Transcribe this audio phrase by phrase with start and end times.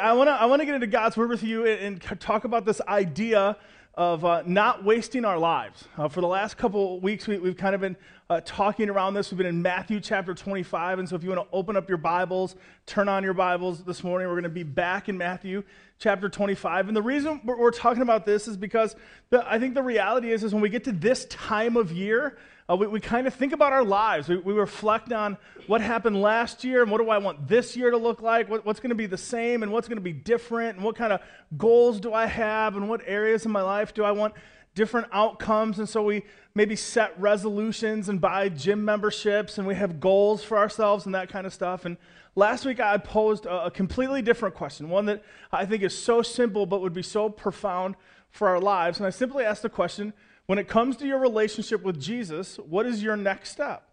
[0.00, 2.44] I want to I want to get into God's word with you and, and talk
[2.44, 3.56] about this idea
[3.94, 5.84] of uh, not wasting our lives.
[5.98, 7.96] Uh, for the last couple weeks, we, have kind of been
[8.30, 9.30] uh, talking around this.
[9.30, 11.98] We've been in Matthew chapter 25, and so if you want to open up your
[11.98, 14.28] Bibles, turn on your Bibles this morning.
[14.28, 15.64] We're going to be back in Matthew
[15.98, 18.96] chapter 25, and the reason we're, we're talking about this is because
[19.28, 22.38] the, I think the reality is is when we get to this time of year,
[22.70, 24.28] uh, we, we kind of think about our lives.
[24.28, 25.36] We, we, reflect on
[25.66, 28.64] what happened last year and what do I want this year to look like, what,
[28.64, 31.12] what's going to be the same and what's going to be different, and what kind
[31.12, 31.20] of
[31.56, 34.34] goals do I have, and what areas in my life do I want
[34.74, 35.78] different outcomes.
[35.78, 36.22] And so we
[36.54, 41.28] maybe set resolutions and buy gym memberships, and we have goals for ourselves and that
[41.28, 41.84] kind of stuff.
[41.84, 41.96] And
[42.36, 46.22] last week I posed a, a completely different question, one that I think is so
[46.22, 47.96] simple but would be so profound
[48.30, 48.98] for our lives.
[48.98, 50.12] And I simply asked the question,
[50.50, 53.84] when it comes to your relationship with Jesus, what is your next step?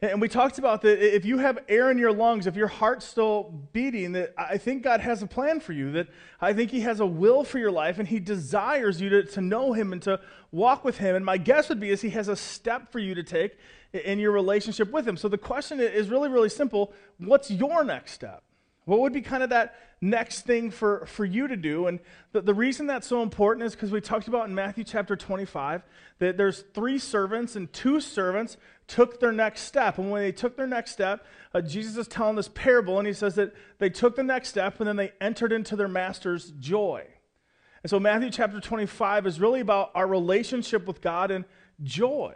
[0.00, 3.04] And we talked about that if you have air in your lungs, if your heart's
[3.04, 6.06] still beating, that I think God has a plan for you, that
[6.40, 9.40] I think He has a will for your life, and He desires you to, to
[9.40, 10.20] know Him and to
[10.52, 11.16] walk with Him.
[11.16, 13.58] And my guess would be is He has a step for you to take
[13.92, 15.16] in your relationship with Him.
[15.16, 16.92] So the question is really, really simple.
[17.18, 18.44] What's your next step?
[18.84, 21.86] What would be kind of that next thing for, for you to do?
[21.86, 22.00] And
[22.32, 25.82] the, the reason that's so important is because we talked about in Matthew chapter 25
[26.18, 29.98] that there's three servants, and two servants took their next step.
[29.98, 33.14] And when they took their next step, uh, Jesus is telling this parable, and he
[33.14, 37.06] says that they took the next step and then they entered into their master's joy.
[37.82, 41.44] And so Matthew chapter 25 is really about our relationship with God and
[41.82, 42.34] joy.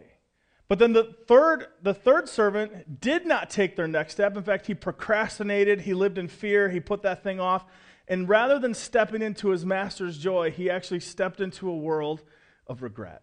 [0.69, 4.37] But then the third, the third servant did not take their next step.
[4.37, 7.65] In fact, he procrastinated, he lived in fear, he put that thing off.
[8.07, 12.23] And rather than stepping into his master's joy, he actually stepped into a world
[12.67, 13.23] of regret.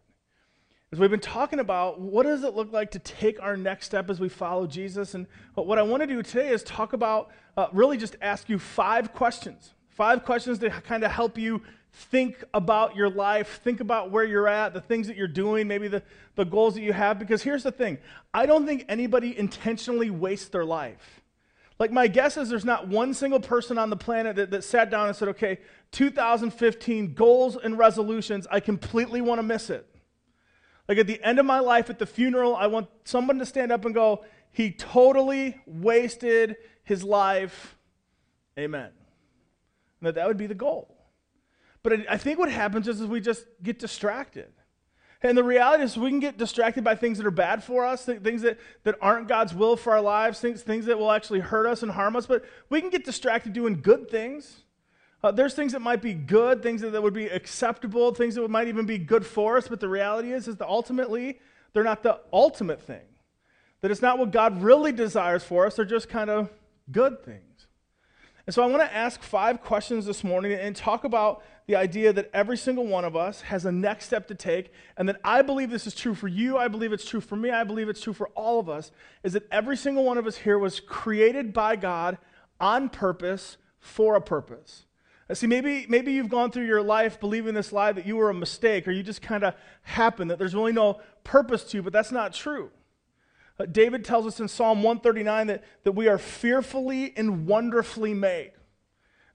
[0.92, 4.10] As we've been talking about, what does it look like to take our next step
[4.10, 5.14] as we follow Jesus?
[5.14, 8.58] And what I want to do today is talk about, uh, really just ask you
[8.58, 9.74] five questions.
[9.90, 11.62] Five questions to kind of help you
[11.96, 15.88] think about your life, think about where you're at, the things that you're doing, maybe
[15.88, 16.04] the,
[16.36, 17.18] the goals that you have.
[17.18, 17.98] Because here's the thing
[18.34, 21.22] I don't think anybody intentionally wastes their life.
[21.80, 24.90] Like, my guess is there's not one single person on the planet that, that sat
[24.90, 25.60] down and said, okay,
[25.92, 29.86] 2015 goals and resolutions, I completely want to miss it.
[30.88, 33.72] Like, at the end of my life, at the funeral, I want someone to stand
[33.74, 37.76] up and go, he totally wasted his life.
[38.58, 38.92] Amen.
[40.00, 40.95] And that that would be the goal.
[41.86, 44.52] But I think what happens is, is we just get distracted.
[45.22, 48.06] And the reality is, we can get distracted by things that are bad for us,
[48.06, 51.68] things that, that aren't God's will for our lives, things, things that will actually hurt
[51.68, 52.26] us and harm us.
[52.26, 54.64] But we can get distracted doing good things.
[55.24, 58.50] Uh, there's things that might be good, things that, that would be acceptable, things that
[58.50, 59.68] might even be good for us.
[59.68, 61.40] But the reality is, is that ultimately,
[61.74, 63.06] they're not the ultimate thing.
[63.82, 65.76] That it's not what God really desires for us.
[65.76, 66.50] They're just kind of
[66.92, 67.68] good things.
[68.48, 72.14] And so I want to ask five questions this morning and talk about the idea
[72.14, 75.42] that every single one of us has a next step to take, and that I
[75.42, 78.02] believe this is true for you, I believe it's true for me, I believe it's
[78.02, 78.92] true for all of us,
[79.24, 82.18] is that every single one of us here was created by God
[82.60, 84.86] on purpose for a purpose.
[85.34, 88.34] See, maybe, maybe you've gone through your life believing this lie that you were a
[88.34, 91.92] mistake or you just kind of happened, that there's really no purpose to you, but
[91.92, 92.70] that's not true.
[93.72, 98.52] David tells us in Psalm 139 that, that we are fearfully and wonderfully made.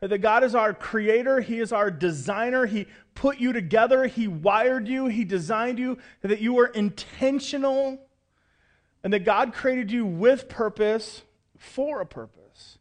[0.01, 2.65] That God is our creator, He is our designer.
[2.67, 7.99] He put you together, He wired you, He designed you, that you were intentional,
[9.05, 11.23] and that God created you with purpose
[11.59, 12.79] for a purpose.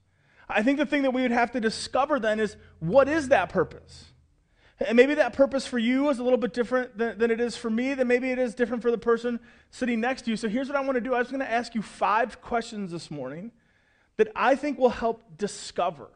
[0.48, 3.50] I think the thing that we would have to discover then is what is that
[3.50, 4.06] purpose?
[4.80, 7.58] And maybe that purpose for you is a little bit different than, than it is
[7.58, 9.40] for me, then maybe it is different for the person
[9.72, 10.38] sitting next to you.
[10.38, 12.92] So here's what I want to do I was going to ask you five questions
[12.92, 13.52] this morning
[14.16, 16.08] that I think will help discover.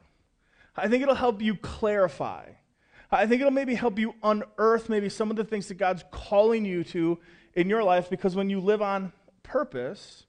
[0.75, 2.49] I think it'll help you clarify.
[3.11, 6.65] I think it'll maybe help you unearth maybe some of the things that God's calling
[6.65, 7.19] you to
[7.53, 9.13] in your life because when you live on
[9.43, 10.25] purpose,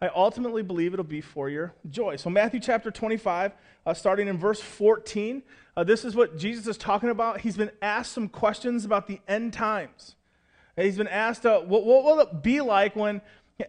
[0.00, 2.16] I ultimately believe it'll be for your joy.
[2.16, 3.52] So, Matthew chapter 25,
[3.84, 5.42] uh, starting in verse 14,
[5.76, 7.40] uh, this is what Jesus is talking about.
[7.40, 10.14] He's been asked some questions about the end times.
[10.76, 13.20] He's been asked, uh, what, what will it be like when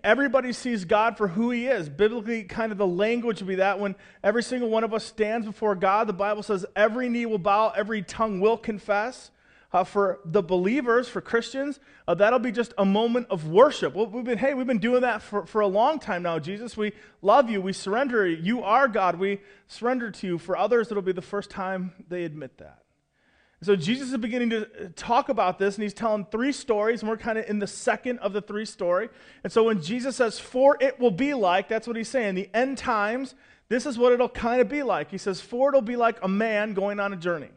[0.03, 1.89] everybody sees God for who he is?
[1.89, 5.47] Biblically, kind of the language would be that when every single one of us stands
[5.47, 9.31] before God, the Bible says every knee will bow, every tongue will confess.
[9.71, 13.93] Uh, for the believers, for Christians, uh, that'll be just a moment of worship.
[13.93, 16.75] Well, we've been, hey, we've been doing that for, for a long time now, Jesus.
[16.75, 17.61] We love you.
[17.61, 18.27] We surrender.
[18.27, 19.19] You are God.
[19.19, 20.37] We surrender to you.
[20.39, 22.78] For others, it'll be the first time they admit that.
[23.61, 27.09] So Jesus is beginning to uh, talk about this, and he's telling three stories, and
[27.09, 29.09] we're kind of in the second of the three story.
[29.43, 32.35] And so when Jesus says, "For it will be like," that's what he's saying.
[32.35, 33.35] The end times
[33.69, 35.11] This is what it'll kind of be like.
[35.11, 37.51] He says, For it'll be like a man going on a journey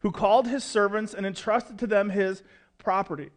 [0.00, 2.42] who called his servants and entrusted to them his
[2.78, 3.30] property.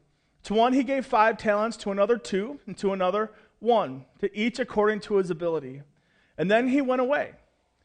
[0.44, 4.60] To one he gave five talents, to another two, and to another one, to each
[4.60, 5.82] according to his ability.
[6.38, 7.34] And then he went away.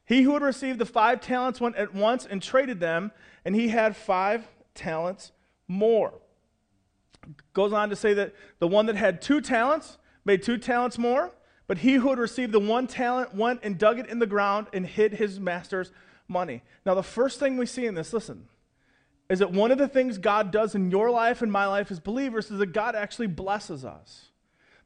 [0.04, 3.12] He who had received the five talents went at once and traded them,
[3.44, 5.32] and he had five talents
[5.66, 6.14] more.
[7.54, 11.32] Goes on to say that the one that had two talents made two talents more,
[11.66, 14.66] but he who had received the one talent went and dug it in the ground
[14.72, 15.90] and hid his master's
[16.28, 16.62] money.
[16.84, 18.48] Now, the first thing we see in this, listen,
[19.30, 21.98] is that one of the things God does in your life and my life as
[21.98, 24.28] believers is that God actually blesses us.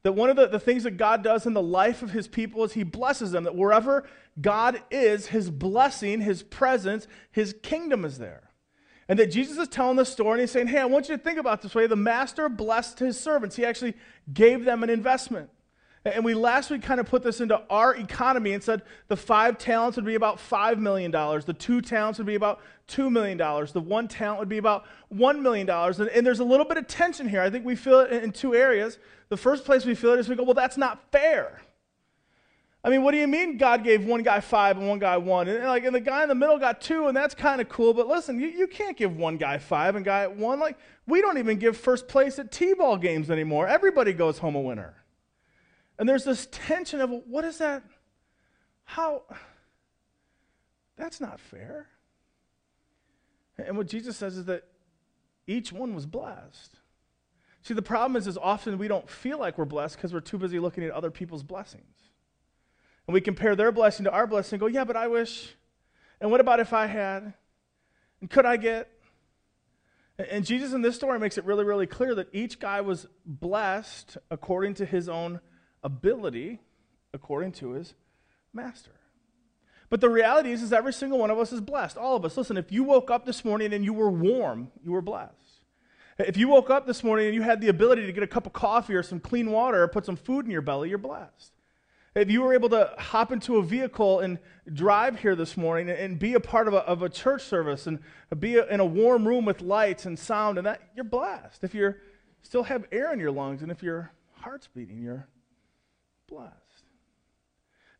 [0.03, 2.63] That one of the, the things that God does in the life of his people
[2.63, 3.43] is he blesses them.
[3.43, 4.07] That wherever
[4.39, 8.49] God is, his blessing, his presence, his kingdom is there.
[9.09, 11.21] And that Jesus is telling this story and he's saying, Hey, I want you to
[11.21, 11.87] think about this way.
[11.87, 13.95] The master blessed his servants, he actually
[14.31, 15.49] gave them an investment.
[16.05, 19.57] And we last week kind of put this into our economy and said the five
[19.57, 21.11] talents would be about $5 million.
[21.11, 23.37] The two talents would be about $2 million.
[23.37, 25.69] The one talent would be about $1 million.
[25.69, 27.41] And, and there's a little bit of tension here.
[27.41, 28.97] I think we feel it in two areas.
[29.29, 31.61] The first place we feel it is we go, well, that's not fair.
[32.83, 35.47] I mean, what do you mean God gave one guy five and one guy one?
[35.49, 37.93] And, like, and the guy in the middle got two, and that's kind of cool.
[37.93, 40.59] But listen, you, you can't give one guy five and guy one.
[40.59, 43.67] Like, we don't even give first place at T-ball games anymore.
[43.67, 44.95] Everybody goes home a winner.
[45.97, 47.83] And there's this tension of what is that?
[48.85, 49.23] How?
[50.95, 51.87] That's not fair.
[53.57, 54.63] And what Jesus says is that
[55.45, 56.78] each one was blessed.
[57.69, 60.39] See, the problem is, is often we don't feel like we're blessed because we're too
[60.39, 61.83] busy looking at other people's blessings.
[63.05, 65.53] And we compare their blessing to our blessing and go, yeah, but I wish.
[66.19, 67.31] And what about if I had?
[68.21, 68.89] And could I get?
[70.17, 74.17] And Jesus in this story makes it really, really clear that each guy was blessed
[74.31, 75.39] according to his own
[75.83, 76.61] ability,
[77.13, 77.93] according to his
[78.51, 78.95] master.
[79.91, 81.97] But the reality is, is every single one of us is blessed.
[81.97, 82.35] All of us.
[82.35, 85.48] Listen, if you woke up this morning and you were warm, you were blessed.
[86.19, 88.45] If you woke up this morning and you had the ability to get a cup
[88.45, 91.53] of coffee or some clean water or put some food in your belly, you're blessed.
[92.13, 94.37] If you were able to hop into a vehicle and
[94.73, 97.99] drive here this morning and be a part of a, of a church service and
[98.37, 101.63] be a, in a warm room with lights and sound, and that, you're blessed.
[101.63, 101.95] If you
[102.41, 105.27] still have air in your lungs and if your heart's beating, you're
[106.27, 106.53] blessed.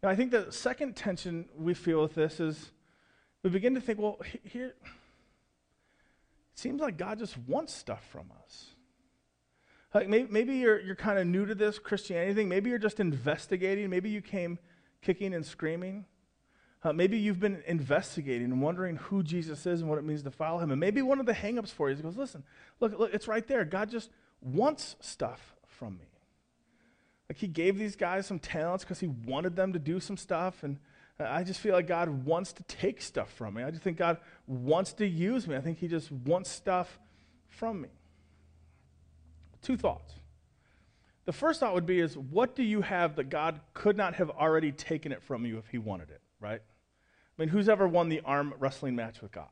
[0.03, 2.71] Now, I think the second tension we feel with this is
[3.43, 4.73] we begin to think, well, here,
[6.59, 8.67] seems like God just wants stuff from us.
[9.93, 12.49] Like maybe, maybe you're, you're kind of new to this Christianity thing.
[12.49, 13.89] Maybe you're just investigating.
[13.89, 14.59] Maybe you came
[15.01, 16.05] kicking and screaming.
[16.83, 20.31] Uh, maybe you've been investigating and wondering who Jesus is and what it means to
[20.31, 20.71] follow him.
[20.71, 22.43] And maybe one of the hangups for you is he goes, listen,
[22.79, 23.65] look, look, it's right there.
[23.65, 24.11] God just
[24.41, 26.05] wants stuff from me.
[27.29, 30.63] Like he gave these guys some talents because he wanted them to do some stuff.
[30.63, 30.77] And
[31.19, 33.63] I just feel like God wants to take stuff from me.
[33.63, 34.17] I just think God
[34.47, 35.55] wants to use me.
[35.55, 36.97] I think he just wants stuff
[37.47, 37.89] from me.
[39.61, 40.13] Two thoughts.
[41.25, 44.29] The first thought would be is what do you have that God could not have
[44.29, 46.61] already taken it from you if he wanted it, right?
[46.61, 49.49] I mean, who's ever won the arm wrestling match with God?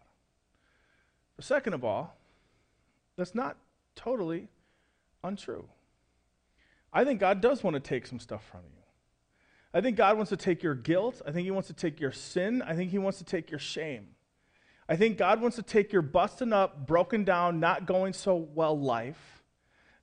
[1.35, 2.17] But second of all,
[3.17, 3.57] that's not
[3.95, 4.47] totally
[5.23, 5.67] untrue.
[6.93, 8.83] I think God does want to take some stuff from you.
[9.77, 11.21] I think God wants to take your guilt.
[11.24, 12.63] I think He wants to take your sin.
[12.63, 14.07] I think He wants to take your shame.
[14.89, 18.80] I think God wants to take your busting up, broken down, not going so well
[18.80, 19.37] life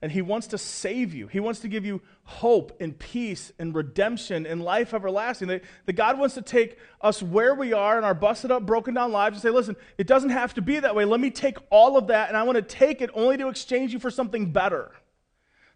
[0.00, 1.26] and He wants to save you.
[1.26, 5.48] He wants to give you hope and peace and redemption and life everlasting.
[5.48, 8.94] That, that God wants to take us where we are in our busted up, broken
[8.94, 11.04] down lives and say, listen, it doesn't have to be that way.
[11.04, 13.92] Let me take all of that and I want to take it only to exchange
[13.92, 14.92] you for something better.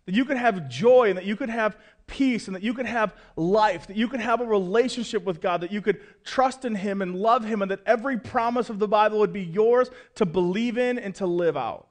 [0.09, 2.87] That you could have joy and that you could have peace and that you could
[2.87, 6.75] have life, that you could have a relationship with God, that you could trust in
[6.75, 10.25] Him and love Him, and that every promise of the Bible would be yours to
[10.25, 11.89] believe in and to live out.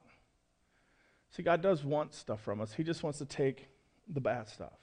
[1.30, 2.72] See, God does want stuff from us.
[2.72, 3.68] He just wants to take
[4.08, 4.80] the bad stuff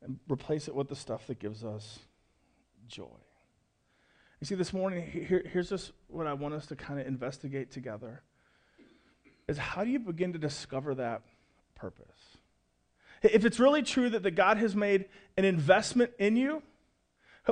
[0.00, 1.98] and replace it with the stuff that gives us
[2.88, 3.04] joy.
[4.40, 7.70] You see, this morning, here, here's just what I want us to kind of investigate
[7.70, 8.22] together
[9.48, 11.20] is how do you begin to discover that
[11.76, 12.38] purpose?
[13.22, 15.06] If it's really true that, that God has made
[15.36, 16.62] an investment in you,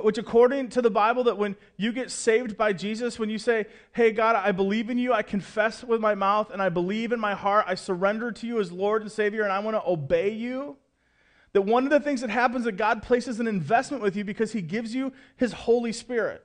[0.02, 3.66] which, according to the Bible, that when you get saved by Jesus, when you say,
[3.93, 7.21] Hey, God, I believe in you, I confess with my mouth, and I believe in
[7.21, 10.31] my heart, I surrender to you as Lord and Savior, and I want to obey
[10.33, 10.76] you.
[11.52, 14.52] That one of the things that happens that God places an investment with you because
[14.52, 16.45] He gives you His Holy Spirit.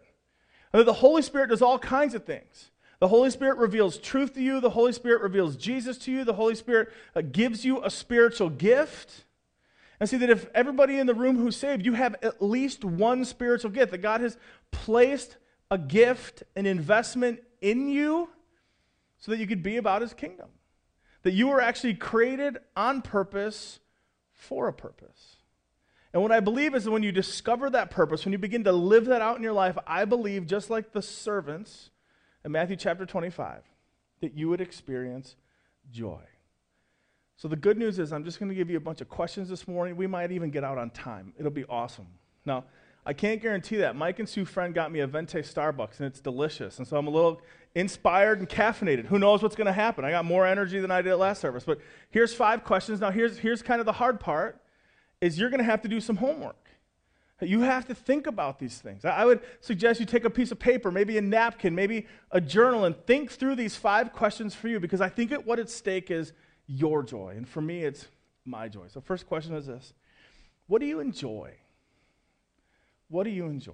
[0.71, 2.69] And that the Holy Spirit does all kinds of things.
[2.99, 6.33] The Holy Spirit reveals truth to you, the Holy Spirit reveals Jesus to you, the
[6.33, 9.23] Holy Spirit uh, gives you a spiritual gift.
[9.99, 13.25] And see that if everybody in the room who's saved, you have at least one
[13.25, 14.37] spiritual gift, that God has
[14.71, 15.37] placed
[15.71, 18.29] a gift, an investment in you
[19.17, 20.49] so that you could be about his kingdom.
[21.23, 23.79] That you were actually created on purpose
[24.33, 25.35] for a purpose.
[26.13, 28.71] And what I believe is that when you discover that purpose, when you begin to
[28.71, 31.91] live that out in your life, I believe, just like the servants
[32.45, 33.61] in Matthew chapter 25,
[34.21, 35.35] that you would experience
[35.91, 36.21] joy.
[37.37, 39.47] So the good news is, I'm just going to give you a bunch of questions
[39.47, 39.95] this morning.
[39.95, 41.33] We might even get out on time.
[41.37, 42.07] It'll be awesome.
[42.45, 42.65] Now,
[43.05, 43.95] I can't guarantee that.
[43.95, 46.79] Mike and Sue Friend got me a Venti Starbucks, and it's delicious.
[46.79, 47.41] And so I'm a little
[47.75, 49.05] inspired and caffeinated.
[49.05, 50.03] Who knows what's going to happen?
[50.03, 51.63] I got more energy than I did at last service.
[51.63, 51.79] But
[52.09, 52.99] here's five questions.
[52.99, 54.61] Now, here's, here's kind of the hard part,
[55.21, 56.68] is you're going to have to do some homework.
[57.41, 59.05] You have to think about these things.
[59.05, 62.85] I would suggest you take a piece of paper, maybe a napkin, maybe a journal,
[62.85, 66.11] and think through these five questions for you because I think it, what at stake
[66.11, 66.33] is
[66.67, 67.33] your joy.
[67.37, 68.07] And for me, it's
[68.45, 68.87] my joy.
[68.87, 69.93] So, first question is this
[70.67, 71.53] What do you enjoy?
[73.07, 73.73] What do you enjoy?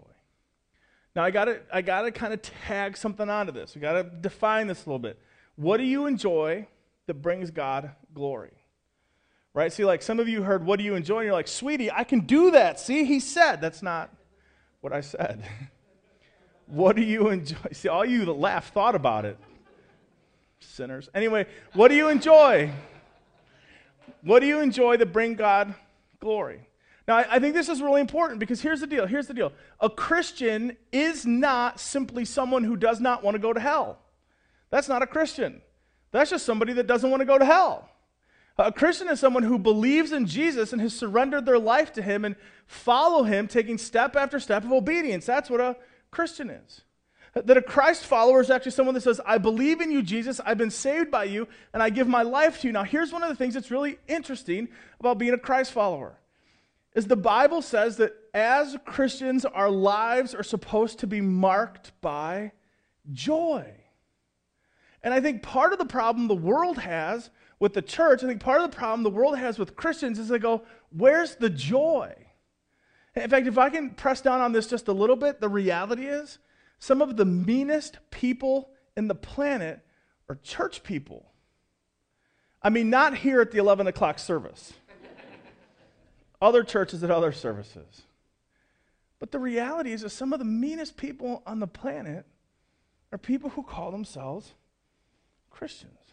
[1.16, 3.74] Now, I got to I gotta kind of tag something onto this.
[3.74, 5.20] We got to define this a little bit.
[5.56, 6.68] What do you enjoy
[7.08, 8.52] that brings God glory?
[9.56, 9.72] Right?
[9.72, 11.20] See, like some of you heard, What do you enjoy?
[11.20, 12.78] And you're like, Sweetie, I can do that.
[12.78, 13.62] See, he said.
[13.62, 14.14] That's not
[14.82, 15.44] what I said.
[16.68, 17.70] what do you enjoy?
[17.72, 19.38] See, all you that laugh thought about it.
[20.60, 21.10] Sinners.
[21.16, 22.70] Anyway, what do you enjoy?
[24.24, 25.74] What do you enjoy that bring God
[26.20, 26.68] glory?
[27.08, 29.06] Now, I, I think this is really important because here's the deal.
[29.06, 29.54] Here's the deal.
[29.80, 34.00] A Christian is not simply someone who does not want to go to hell.
[34.70, 35.62] That's not a Christian.
[36.12, 37.90] That's just somebody that doesn't want to go to hell.
[38.58, 42.24] A Christian is someone who believes in Jesus and has surrendered their life to him
[42.24, 42.36] and
[42.66, 45.26] follow him, taking step after step of obedience.
[45.26, 45.76] That's what a
[46.10, 46.82] Christian is.
[47.34, 50.58] That a Christ follower is actually someone that says, I believe in you, Jesus, I've
[50.58, 52.74] been saved by you, and I give my life to you.
[52.74, 54.70] Now, here's one of the things that's really interesting
[55.02, 56.18] about being a Christ follower.
[56.94, 62.54] Is the Bible says that as Christians, our lives are supposed to be marked by
[63.12, 63.66] joy.
[65.04, 67.30] And I think part of the problem the world has
[67.66, 70.28] with the church, I think part of the problem the world has with Christians is
[70.28, 72.14] they go, Where's the joy?
[73.16, 76.06] In fact, if I can press down on this just a little bit, the reality
[76.06, 76.38] is
[76.78, 79.80] some of the meanest people in the planet
[80.30, 81.32] are church people.
[82.62, 84.72] I mean, not here at the 11 o'clock service,
[86.44, 88.04] other churches at other services.
[89.18, 92.28] But the reality is that some of the meanest people on the planet
[93.12, 94.54] are people who call themselves
[95.50, 96.05] Christians.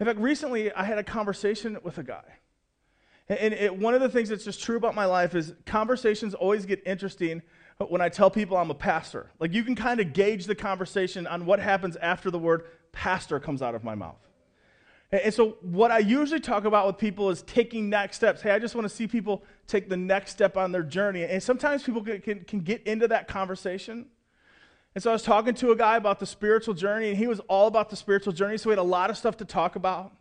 [0.00, 2.24] In fact, recently I had a conversation with a guy.
[3.28, 6.66] And it, one of the things that's just true about my life is conversations always
[6.66, 7.42] get interesting
[7.78, 9.30] when I tell people I'm a pastor.
[9.40, 13.40] Like you can kind of gauge the conversation on what happens after the word pastor
[13.40, 14.18] comes out of my mouth.
[15.10, 18.42] And so, what I usually talk about with people is taking next steps.
[18.42, 21.22] Hey, I just want to see people take the next step on their journey.
[21.22, 24.06] And sometimes people can, can, can get into that conversation
[24.94, 27.40] and so I was talking to a guy about the spiritual journey, and he was
[27.48, 28.56] all about the spiritual journey.
[28.58, 30.12] So we had a lot of stuff to talk about.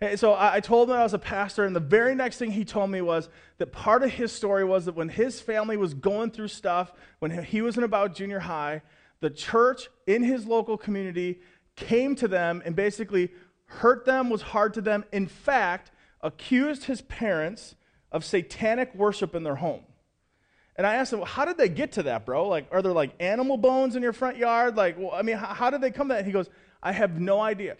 [0.00, 2.64] And so I, told him I was a pastor, and the very next thing he
[2.64, 6.32] told me was that part of his story was that when his family was going
[6.32, 8.82] through stuff, when he was in about junior high,
[9.20, 11.40] the church in his local community
[11.76, 13.30] came to them and basically
[13.66, 15.04] hurt them, was hard to them.
[15.12, 17.76] In fact, accused his parents
[18.10, 19.84] of satanic worship in their home.
[20.76, 22.48] And I asked him, how did they get to that, bro?
[22.48, 24.76] Like, are there like animal bones in your front yard?
[24.76, 26.24] Like, well, I mean, how, how did they come to that?
[26.24, 26.48] He goes,
[26.82, 27.76] I have no idea.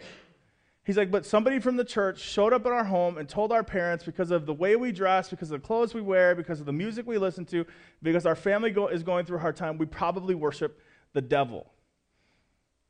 [0.85, 3.63] He's like, but somebody from the church showed up at our home and told our
[3.63, 6.65] parents because of the way we dress, because of the clothes we wear, because of
[6.65, 7.65] the music we listen to,
[8.01, 10.79] because our family go- is going through a hard time, we probably worship
[11.13, 11.71] the devil.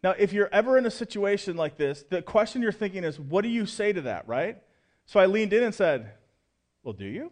[0.04, 3.44] Now, if you're ever in a situation like this, the question you're thinking is, what
[3.44, 4.58] do you say to that, right?
[5.06, 6.12] So I leaned in and said,
[6.84, 7.32] well, do you?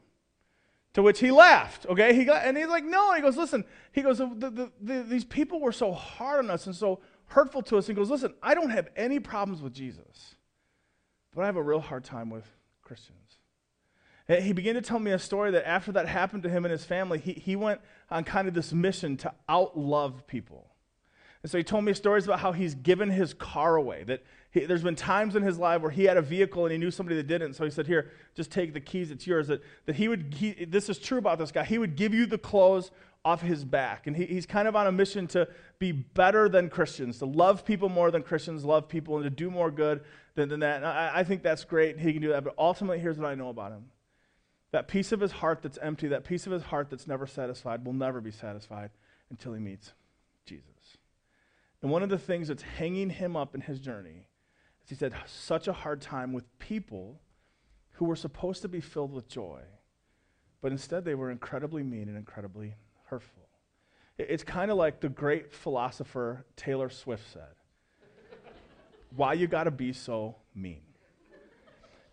[0.93, 2.13] To which he laughed, okay?
[2.13, 3.13] He got, and he's like, no.
[3.13, 6.65] He goes, listen, he goes, the, the, the, these people were so hard on us
[6.65, 7.87] and so hurtful to us.
[7.87, 10.35] And he goes, listen, I don't have any problems with Jesus,
[11.33, 12.45] but I have a real hard time with
[12.81, 13.37] Christians.
[14.27, 16.71] And he began to tell me a story that after that happened to him and
[16.71, 17.79] his family, he, he went
[18.09, 20.67] on kind of this mission to outlove people.
[21.41, 24.65] And so he told me stories about how he's given his car away, that he,
[24.65, 27.15] there's been times in his life where he had a vehicle and he knew somebody
[27.15, 27.53] that didn't.
[27.53, 29.47] So he said, Here, just take the keys, it's yours.
[29.47, 32.25] That, that he would, he, this is true about this guy, he would give you
[32.25, 32.91] the clothes
[33.23, 34.07] off his back.
[34.07, 35.47] And he, he's kind of on a mission to
[35.79, 39.49] be better than Christians, to love people more than Christians love people, and to do
[39.49, 40.03] more good
[40.35, 40.83] than, than that.
[40.83, 41.97] I, I think that's great.
[41.97, 42.43] He can do that.
[42.43, 43.85] But ultimately, here's what I know about him
[44.71, 47.85] that piece of his heart that's empty, that piece of his heart that's never satisfied,
[47.85, 48.89] will never be satisfied
[49.29, 49.91] until he meets
[50.45, 50.97] Jesus.
[51.81, 54.27] And one of the things that's hanging him up in his journey
[54.99, 57.19] he had such a hard time with people
[57.93, 59.61] who were supposed to be filled with joy
[60.61, 63.43] but instead they were incredibly mean and incredibly hurtful.
[64.17, 67.55] It's kind of like the great philosopher Taylor Swift said
[69.15, 70.81] Why you gotta be so mean?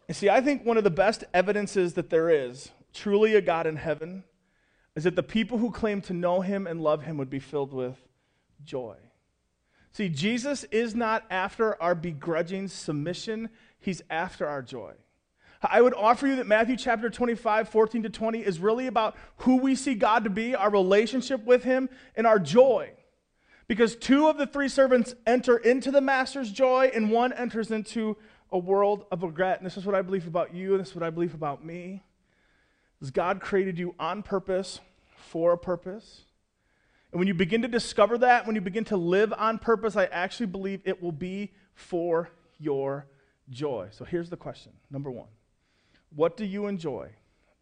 [0.09, 3.67] And see, I think one of the best evidences that there is truly a God
[3.67, 4.25] in heaven
[4.97, 7.75] is that the people who claim to know him and love him would be filled
[7.75, 7.99] with
[8.65, 8.97] joy.
[9.99, 13.49] See, Jesus is not after our begrudging submission,
[13.81, 14.93] he's after our joy.
[15.61, 19.57] I would offer you that Matthew chapter 25, 14 to 20 is really about who
[19.57, 22.93] we see God to be, our relationship with him, and our joy.
[23.67, 28.17] Because two of the three servants enter into the master's joy, and one enters into
[28.53, 29.59] a world of regret.
[29.59, 31.65] And this is what I believe about you, and this is what I believe about
[31.65, 32.05] me.
[33.03, 34.79] Is God created you on purpose
[35.17, 36.21] for a purpose.
[37.13, 40.05] And when you begin to discover that, when you begin to live on purpose, I
[40.07, 43.07] actually believe it will be for your
[43.51, 43.89] joy.
[43.91, 45.29] So here's the question number one
[46.15, 47.11] What do you enjoy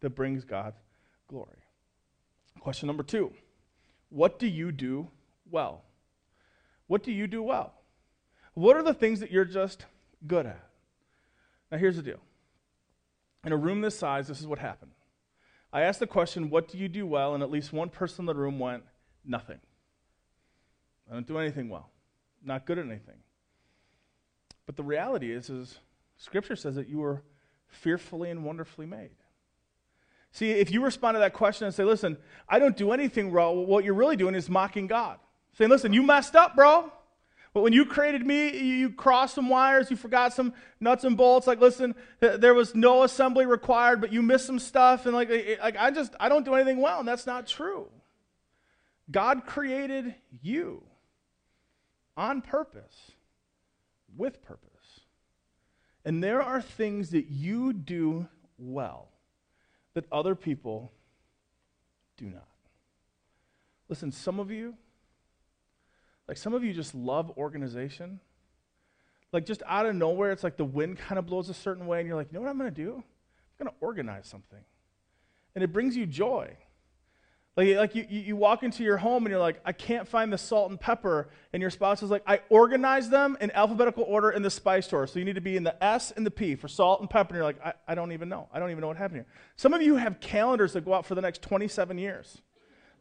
[0.01, 0.73] that brings God
[1.27, 1.59] glory?
[2.59, 3.31] Question number two
[4.09, 5.09] What do you do
[5.49, 5.83] well?
[6.87, 7.73] What do you do well?
[8.53, 9.85] What are the things that you're just
[10.25, 10.67] good at?
[11.71, 12.19] Now, here's the deal.
[13.45, 14.91] In a room this size, this is what happened.
[15.71, 17.33] I asked the question, What do you do well?
[17.33, 18.83] And at least one person in the room went,
[19.27, 19.59] Nothing.
[21.09, 21.89] I don't do anything well.
[22.43, 23.17] Not good at anything.
[24.65, 25.79] But the reality is, is
[26.15, 27.23] Scripture says that you were
[27.67, 29.11] fearfully and wonderfully made.
[30.31, 32.17] See, if you respond to that question and say, listen,
[32.47, 35.19] I don't do anything wrong, what you're really doing is mocking God.
[35.57, 36.91] Saying, listen, you messed up, bro.
[37.53, 41.47] But when you created me, you crossed some wires, you forgot some nuts and bolts.
[41.47, 45.05] Like, listen, there was no assembly required, but you missed some stuff.
[45.05, 45.29] And like,
[45.59, 47.87] like I just, I don't do anything well, and that's not true.
[49.09, 50.83] God created you
[52.15, 53.11] on purpose,
[54.15, 55.01] with purpose.
[56.03, 59.09] And there are things that you do well
[59.93, 60.91] that other people
[62.17, 62.47] do not.
[63.89, 64.75] Listen, some of you,
[66.27, 68.19] like some of you just love organization.
[69.31, 71.99] Like just out of nowhere, it's like the wind kind of blows a certain way,
[71.99, 72.95] and you're like, you know what I'm going to do?
[72.95, 74.63] I'm going to organize something.
[75.55, 76.55] And it brings you joy.
[77.57, 80.37] Like, like you, you walk into your home and you're like, I can't find the
[80.37, 81.29] salt and pepper.
[81.53, 85.07] And your spouse is like, I organized them in alphabetical order in the spice drawer.
[85.07, 87.29] So you need to be in the S and the P for salt and pepper.
[87.29, 88.47] And you're like, I, I don't even know.
[88.53, 89.25] I don't even know what happened here.
[89.55, 92.41] Some of you have calendars that go out for the next 27 years.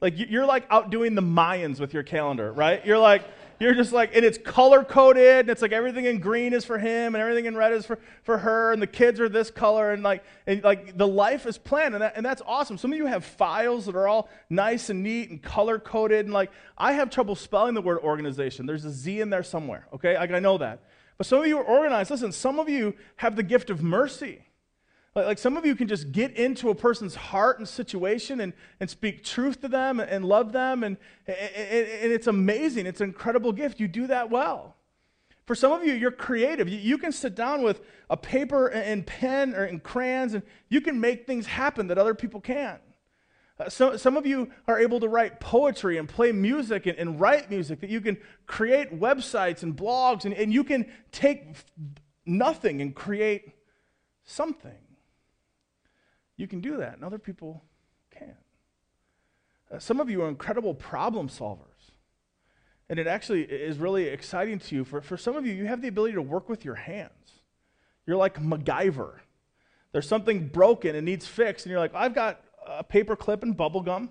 [0.01, 2.85] Like you're like outdoing the Mayans with your calendar, right?
[2.85, 3.25] You're like,
[3.59, 6.79] you're just like, and it's color coded, and it's like everything in green is for
[6.79, 9.92] him, and everything in red is for, for her, and the kids are this color,
[9.92, 12.79] and like, and like the life is planned, and, that, and that's awesome.
[12.79, 16.35] Some of you have files that are all nice and neat and color coded, and
[16.35, 18.66] like, I have trouble spelling the word organization.
[18.66, 20.16] There's a Z in there somewhere, okay?
[20.16, 20.83] Like, I know that.
[21.19, 22.11] But some of you are organized.
[22.11, 24.42] Listen, some of you have the gift of mercy.
[25.16, 28.52] Like, like some of you can just get into a person's heart and situation and,
[28.79, 30.85] and speak truth to them and, love them.
[30.85, 32.85] And, and, and it's amazing.
[32.85, 33.81] It's an incredible gift.
[33.81, 34.76] You do that well.
[35.46, 36.68] For some of you, you're creative.
[36.68, 40.83] You, you can sit down with a paper and pen or and crayons, and you
[40.83, 42.83] can make things happen that other people can't.
[43.59, 47.18] Uh, so, some of you are able to write poetry and play music and, and
[47.18, 51.57] write music, that you can create websites and blogs, and, and you can take
[52.26, 53.55] nothing and create
[54.24, 54.86] something.
[56.37, 57.64] You can do that, and other people
[58.16, 58.37] can't.
[59.72, 61.90] Uh, some of you are incredible problem solvers.
[62.88, 64.85] And it actually is really exciting to you.
[64.85, 67.40] For, for some of you, you have the ability to work with your hands.
[68.07, 69.14] You're like MacGyver.
[69.92, 73.57] There's something broken and needs fixed, and you're like, I've got a paper clip and
[73.57, 74.11] bubble gum.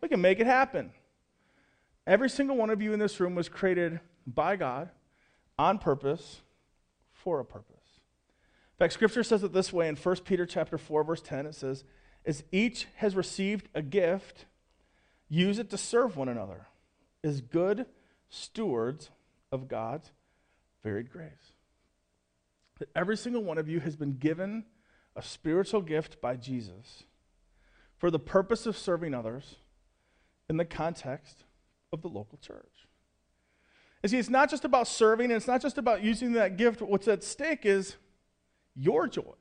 [0.00, 0.90] We can make it happen.
[2.06, 4.88] Every single one of you in this room was created by God
[5.58, 6.40] on purpose
[7.12, 7.77] for a purpose.
[8.78, 11.46] In fact, Scripture says it this way in 1 Peter chapter 4, verse 10.
[11.46, 11.82] It says,
[12.24, 14.46] As each has received a gift,
[15.28, 16.68] use it to serve one another
[17.24, 17.86] as good
[18.28, 19.10] stewards
[19.50, 20.12] of God's
[20.84, 21.54] varied grace.
[22.78, 24.64] That every single one of you has been given
[25.16, 27.02] a spiritual gift by Jesus
[27.96, 29.56] for the purpose of serving others
[30.48, 31.42] in the context
[31.92, 32.86] of the local church.
[34.04, 36.80] And see, it's not just about serving, and it's not just about using that gift.
[36.80, 37.96] What's at stake is
[38.78, 39.34] your joy.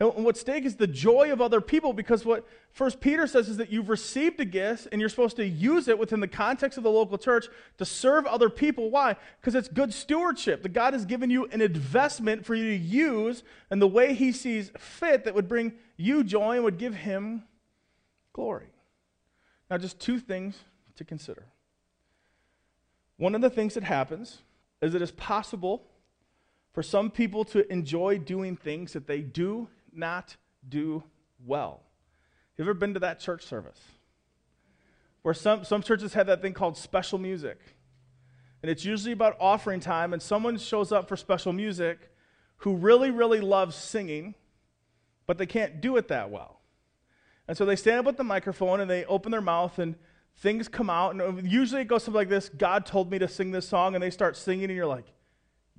[0.00, 3.58] And what's stake is the joy of other people because what First Peter says is
[3.58, 6.82] that you've received a gift and you're supposed to use it within the context of
[6.82, 7.46] the local church
[7.78, 8.90] to serve other people.
[8.90, 9.16] Why?
[9.40, 10.62] Because it's good stewardship.
[10.64, 14.32] That God has given you an investment for you to use in the way He
[14.32, 17.44] sees fit that would bring you joy and would give Him
[18.32, 18.72] glory.
[19.70, 20.58] Now, just two things
[20.96, 21.46] to consider.
[23.18, 24.42] One of the things that happens
[24.80, 25.84] is it is possible
[26.72, 30.36] for some people to enjoy doing things that they do not
[30.68, 31.02] do
[31.44, 31.82] well.
[32.56, 33.80] You ever been to that church service?
[35.22, 37.58] Where some, some churches have that thing called special music.
[38.62, 41.98] And it's usually about offering time, and someone shows up for special music
[42.58, 44.34] who really, really loves singing,
[45.26, 46.60] but they can't do it that well.
[47.48, 49.96] And so they stand up with the microphone and they open their mouth, and
[50.36, 51.14] things come out.
[51.14, 54.02] And usually it goes something like this God told me to sing this song, and
[54.02, 55.06] they start singing, and you're like,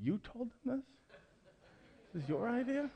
[0.04, 0.86] You told them this?
[2.14, 2.90] This is your idea?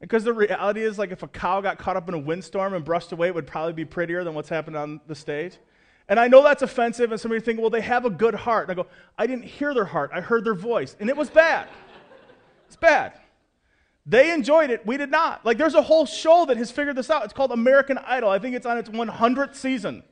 [0.00, 2.84] Because the reality is, like, if a cow got caught up in a windstorm and
[2.84, 5.58] brushed away, it would probably be prettier than what's happened on the stage.
[6.08, 8.68] And I know that's offensive, and somebody think, well, they have a good heart.
[8.68, 11.30] And I go, I didn't hear their heart, I heard their voice, and it was
[11.30, 11.68] bad.
[12.68, 13.14] It's bad.
[14.06, 15.44] They enjoyed it, we did not.
[15.44, 17.24] Like, there's a whole show that has figured this out.
[17.24, 18.30] It's called American Idol.
[18.30, 20.04] I think it's on its 100th season.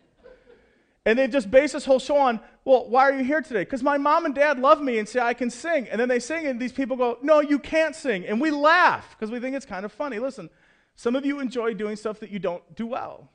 [1.07, 3.63] And they just base this whole show on, well, why are you here today?
[3.63, 5.89] Because my mom and dad love me and say I can sing.
[5.89, 8.27] And then they sing, and these people go, no, you can't sing.
[8.27, 10.19] And we laugh because we think it's kind of funny.
[10.19, 10.51] Listen,
[10.97, 13.31] some of you enjoy doing stuff that you don't do well.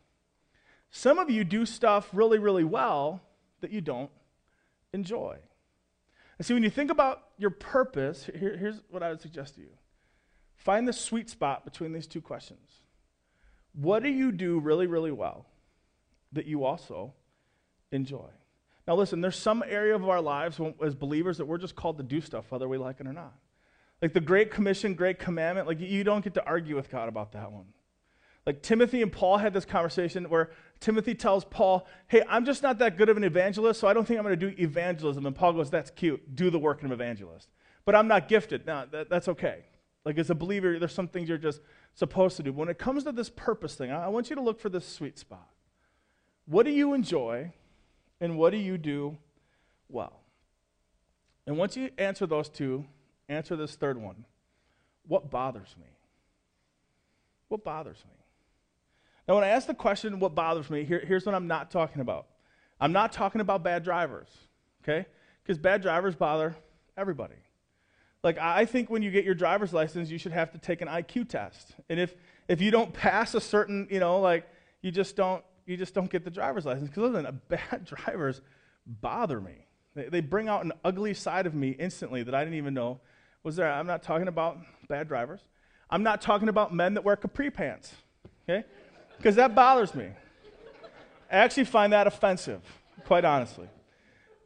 [0.92, 3.22] Some of you do stuff really, really well
[3.62, 4.12] that you don't
[4.92, 5.38] enjoy.
[6.38, 9.62] And see, when you think about your purpose, here, here's what I would suggest to
[9.62, 9.70] you
[10.58, 12.82] find the sweet spot between these two questions.
[13.74, 15.46] What do you do really, really well
[16.34, 17.14] that you also
[17.92, 18.30] enjoy.
[18.88, 22.04] Now, listen, there's some area of our lives as believers that we're just called to
[22.04, 23.34] do stuff, whether we like it or not.
[24.02, 27.34] Like the Great Commission, Great Commandment, like you don't get to argue with God about
[27.34, 27.66] that one.
[28.46, 30.50] Like Timothy and Paul had this conversation where
[30.80, 34.08] Timothy tells Paul, Hey, I'm just not that good of an evangelist, so I don't
[34.08, 35.28] think I'm going to do evangelism.
[35.28, 36.36] And Paul goes, That's cute.
[36.36, 37.50] Do the work of an evangelist.
[37.86, 38.66] But I'm not gifted.
[38.66, 39.66] No, that, that's okay.
[40.06, 41.62] Like as a believer, there's some things you're just
[41.94, 42.52] supposed to do.
[42.52, 44.70] But When it comes to this purpose thing, I, I want you to look for
[44.70, 45.48] this sweet spot.
[46.46, 47.54] What do you enjoy?
[48.22, 49.18] And what do you do
[49.90, 50.22] well?
[51.46, 52.86] And once you answer those two,
[53.28, 54.26] answer this third one.
[55.08, 55.88] What bothers me?
[57.50, 58.16] What bothers me?
[59.28, 62.02] Now, when I ask the question, what bothers me, here, here's what I'm not talking
[62.02, 62.28] about.
[62.80, 64.30] I'm not talking about bad drivers,
[64.84, 65.06] okay?
[65.44, 66.56] Because bad drivers bother
[66.98, 67.36] everybody.
[68.24, 70.88] Like, I think when you get your driver's license, you should have to take an
[70.88, 71.76] IQ test.
[71.90, 72.16] And if,
[72.48, 74.48] if you don't pass a certain, you know, like,
[74.82, 76.90] you just don't, you just don't get the driver's license.
[76.90, 78.42] Because listen, bad drivers
[78.86, 79.66] bother me.
[79.96, 83.00] They, they bring out an ugly side of me instantly that I didn't even know
[83.44, 83.72] was there.
[83.72, 85.42] I'm not talking about bad drivers.
[85.90, 87.94] I'm not talking about men that wear capri pants,
[88.44, 88.66] okay?
[89.18, 90.10] Because that bothers me.
[91.32, 92.62] I actually find that offensive,
[93.06, 93.68] quite honestly.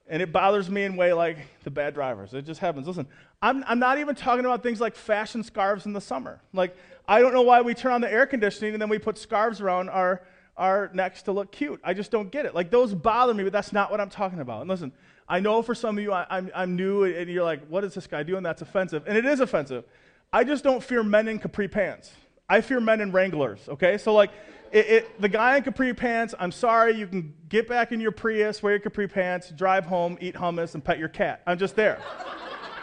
[0.08, 2.34] And it bothers me in way like the bad drivers.
[2.34, 2.88] It just happens.
[2.88, 3.08] Listen,
[3.42, 6.42] I'm, I'm not even talking about things like fashion scarves in the summer.
[6.54, 6.76] Like,
[7.08, 9.62] I don't know why we turn on the air conditioning and then we put scarves
[9.62, 10.22] around our,
[10.58, 11.80] are next to look cute.
[11.84, 12.56] I just don't get it.
[12.56, 14.62] Like those bother me, but that's not what I'm talking about.
[14.62, 14.92] And listen,
[15.28, 17.84] I know for some of you, I, am I'm, I'm new, and you're like, what
[17.84, 18.44] is this guy doing?
[18.44, 19.04] That's offensive.
[19.08, 19.84] And it is offensive.
[20.32, 22.12] I just don't fear men in capri pants.
[22.48, 23.98] I fear men in Wranglers, okay?
[23.98, 24.30] So, like,
[24.72, 28.12] it, it, the guy in capri pants, I'm sorry, you can get back in your
[28.12, 31.42] Prius, wear your capri pants, drive home, eat hummus, and pet your cat.
[31.48, 32.00] I'm just there.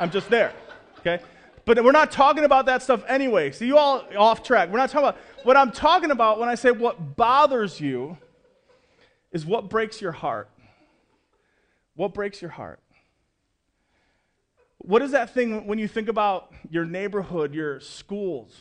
[0.01, 0.53] I'm just there,
[0.99, 1.21] okay?
[1.65, 3.53] But we're not talking about that stuff anyway.
[3.53, 4.69] So you all off track.
[4.69, 8.19] We're not talking about what I'm talking about when I say what bothers you
[9.31, 10.51] is what breaks your heart.
[11.95, 12.81] What breaks your heart?
[14.79, 18.57] What is that thing when you think about your neighborhood, your schools,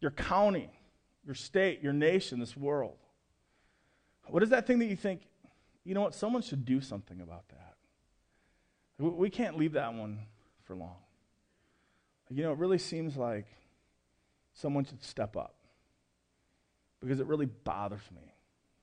[0.00, 0.70] your county,
[1.26, 2.96] your state, your nation, this world?
[4.26, 5.22] What is that thing that you think,
[5.84, 7.74] you know what, someone should do something about that?
[8.98, 10.20] We can't leave that one
[10.64, 10.96] for long.
[12.30, 13.46] You know, it really seems like
[14.54, 15.54] someone should step up
[17.00, 18.34] because it really bothers me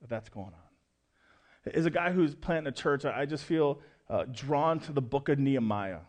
[0.02, 1.74] that that's going on.
[1.74, 3.80] As a guy who's planting a church, I just feel
[4.10, 6.00] uh, drawn to the book of Nehemiah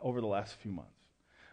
[0.00, 0.90] over the last few months.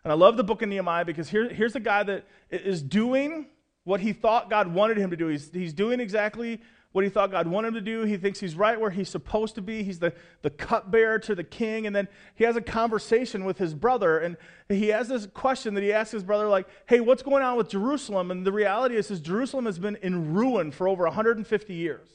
[0.03, 3.47] And I love the book of Nehemiah because here, here's a guy that is doing
[3.83, 5.27] what he thought God wanted him to do.
[5.27, 6.61] He's, he's doing exactly
[6.91, 8.03] what he thought God wanted him to do.
[8.03, 9.83] He thinks he's right where he's supposed to be.
[9.83, 11.87] He's the, the cupbearer to the king.
[11.87, 14.19] And then he has a conversation with his brother.
[14.19, 14.35] And
[14.67, 17.69] he has this question that he asks his brother, like, hey, what's going on with
[17.69, 18.29] Jerusalem?
[18.29, 22.07] And the reality is, is Jerusalem has been in ruin for over 150 years.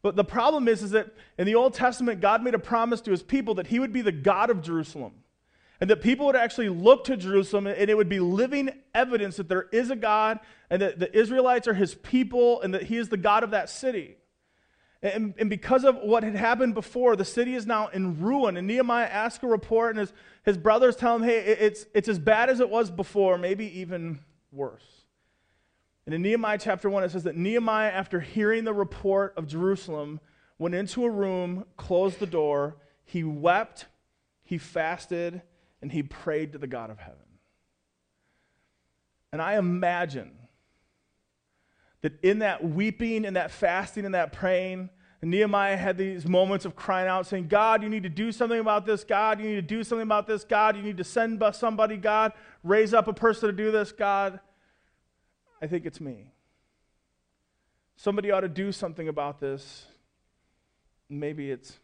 [0.00, 3.10] But the problem is, is that in the Old Testament, God made a promise to
[3.10, 5.12] his people that he would be the God of Jerusalem
[5.82, 9.48] and that people would actually look to Jerusalem and it would be living evidence that
[9.48, 10.38] there is a God
[10.70, 13.68] and that the Israelites are his people and that he is the God of that
[13.68, 14.14] city.
[15.02, 18.56] And, and because of what had happened before, the city is now in ruin.
[18.56, 20.12] And Nehemiah asks a report, and his,
[20.44, 24.20] his brothers tell him, hey, it's, it's as bad as it was before, maybe even
[24.52, 24.86] worse.
[26.06, 30.20] And in Nehemiah chapter 1, it says that Nehemiah, after hearing the report of Jerusalem,
[30.60, 33.86] went into a room, closed the door, he wept,
[34.44, 35.42] he fasted,
[35.82, 37.18] and he prayed to the God of heaven.
[39.32, 40.32] And I imagine
[42.02, 44.90] that in that weeping and that fasting and that praying,
[45.24, 48.86] Nehemiah had these moments of crying out, saying, God, you need to do something about
[48.86, 49.04] this.
[49.04, 50.42] God, you need to do something about this.
[50.42, 51.96] God, you need to send somebody.
[51.96, 52.32] God,
[52.64, 53.92] raise up a person to do this.
[53.92, 54.40] God,
[55.60, 56.32] I think it's me.
[57.96, 59.86] Somebody ought to do something about this.
[61.08, 61.78] Maybe it's.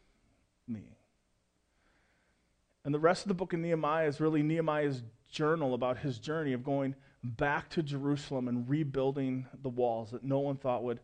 [2.84, 6.52] And the rest of the book of Nehemiah is really Nehemiah's journal about his journey
[6.52, 11.00] of going back to Jerusalem and rebuilding the walls that no one thought would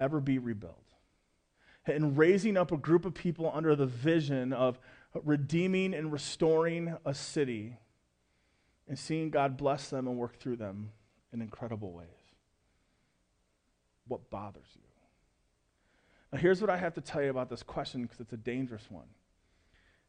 [0.00, 0.82] ever be rebuilt.
[1.86, 4.78] And raising up a group of people under the vision of
[5.24, 7.78] redeeming and restoring a city
[8.88, 10.90] and seeing God bless them and work through them
[11.32, 12.06] in incredible ways.
[14.08, 14.82] What bothers you?
[16.32, 18.86] Now, here's what I have to tell you about this question because it's a dangerous
[18.90, 19.06] one.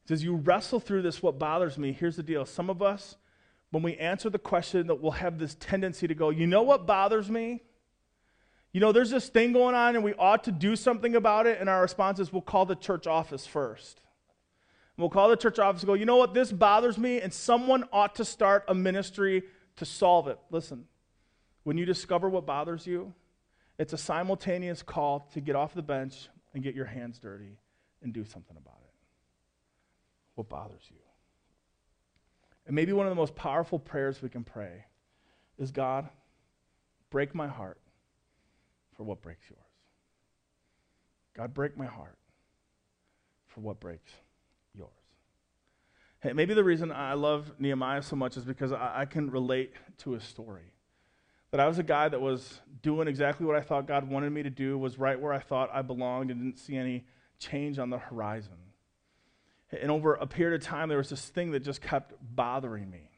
[0.10, 2.46] As you wrestle through this, what bothers me, here's the deal.
[2.46, 3.18] Some of us,
[3.72, 6.86] when we answer the question, that we'll have this tendency to go, you know what
[6.86, 7.62] bothers me?
[8.72, 11.60] You know, there's this thing going on and we ought to do something about it,
[11.60, 14.02] and our response is we'll call the church office first.
[14.96, 17.34] And we'll call the church office and go, you know what, this bothers me, and
[17.34, 19.44] someone ought to start a ministry
[19.76, 20.40] to solve it.
[20.52, 20.86] Listen,
[21.64, 23.14] when you discover what bothers you,
[23.78, 27.58] it's a simultaneous call to get off the bench and get your hands dirty
[28.02, 28.87] and do something about it
[30.38, 30.98] what bothers you.
[32.68, 34.86] And maybe one of the most powerful prayers we can pray
[35.58, 36.08] is God,
[37.10, 37.80] break my heart
[38.96, 39.62] for what breaks yours.
[41.36, 42.18] God, break my heart
[43.48, 44.12] for what breaks
[44.76, 44.90] yours.
[46.20, 49.74] Hey, maybe the reason I love Nehemiah so much is because I, I can relate
[50.00, 50.74] to his story.
[51.52, 54.44] That I was a guy that was doing exactly what I thought God wanted me
[54.44, 57.06] to do, was right where I thought I belonged, and didn't see any
[57.40, 58.58] change on the horizon.
[59.72, 63.10] And over a period of time, there was this thing that just kept bothering me.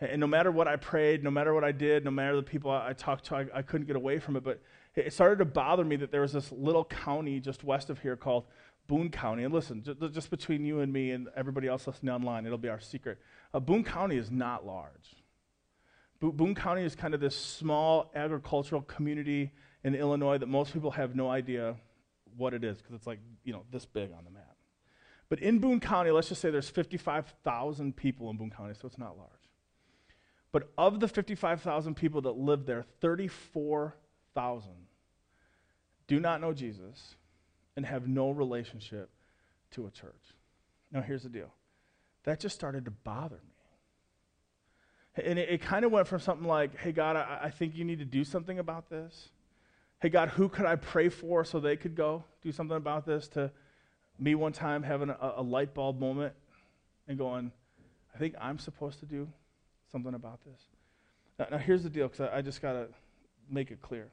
[0.00, 2.70] And no matter what I prayed, no matter what I did, no matter the people
[2.70, 4.44] I, talked to, I, I couldn't get away from it.
[4.44, 4.62] But
[4.94, 8.16] it started to bother me that there was this little county just west of here
[8.16, 8.44] called
[8.86, 9.44] Boone County.
[9.44, 12.68] And listen, just, just between you and me and everybody else listening online, it'll be
[12.68, 13.18] our secret.
[13.52, 15.16] Uh, Boone County is not large.
[16.20, 20.92] Bo- Boone County is kind of this small agricultural community in Illinois that most people
[20.92, 21.76] have no idea
[22.36, 24.47] what it is because it's like, you know, this big on the map.
[25.28, 28.98] But in Boone County, let's just say there's 55,000 people in Boone County, so it's
[28.98, 29.30] not large.
[30.52, 34.70] But of the 55,000 people that live there, 34,000
[36.06, 37.16] do not know Jesus
[37.76, 39.10] and have no relationship
[39.72, 40.14] to a church.
[40.90, 41.52] Now, here's the deal
[42.24, 45.24] that just started to bother me.
[45.24, 47.84] And it, it kind of went from something like, hey, God, I, I think you
[47.84, 49.30] need to do something about this.
[50.00, 53.28] Hey, God, who could I pray for so they could go do something about this?
[53.28, 53.50] To,
[54.18, 56.34] me one time having a, a light bulb moment
[57.06, 57.52] and going,
[58.14, 59.28] I think I'm supposed to do
[59.90, 60.60] something about this.
[61.38, 62.88] Now, now here's the deal, because I, I just got to
[63.50, 64.08] make it clear.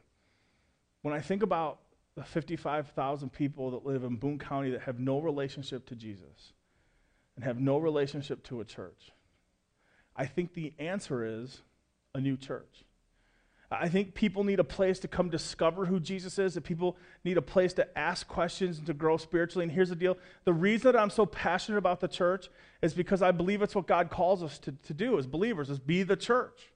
[1.02, 1.80] When I think about
[2.16, 6.54] the 55,000 people that live in Boone County that have no relationship to Jesus
[7.36, 9.12] and have no relationship to a church,
[10.16, 11.62] I think the answer is
[12.14, 12.85] a new church.
[13.72, 17.38] I think people need a place to come discover who Jesus is, that people need
[17.38, 19.64] a place to ask questions and to grow spiritually.
[19.64, 22.50] And here's the deal the reason that I'm so passionate about the church
[22.82, 25.80] is because I believe it's what God calls us to, to do as believers, is
[25.80, 26.72] be the church.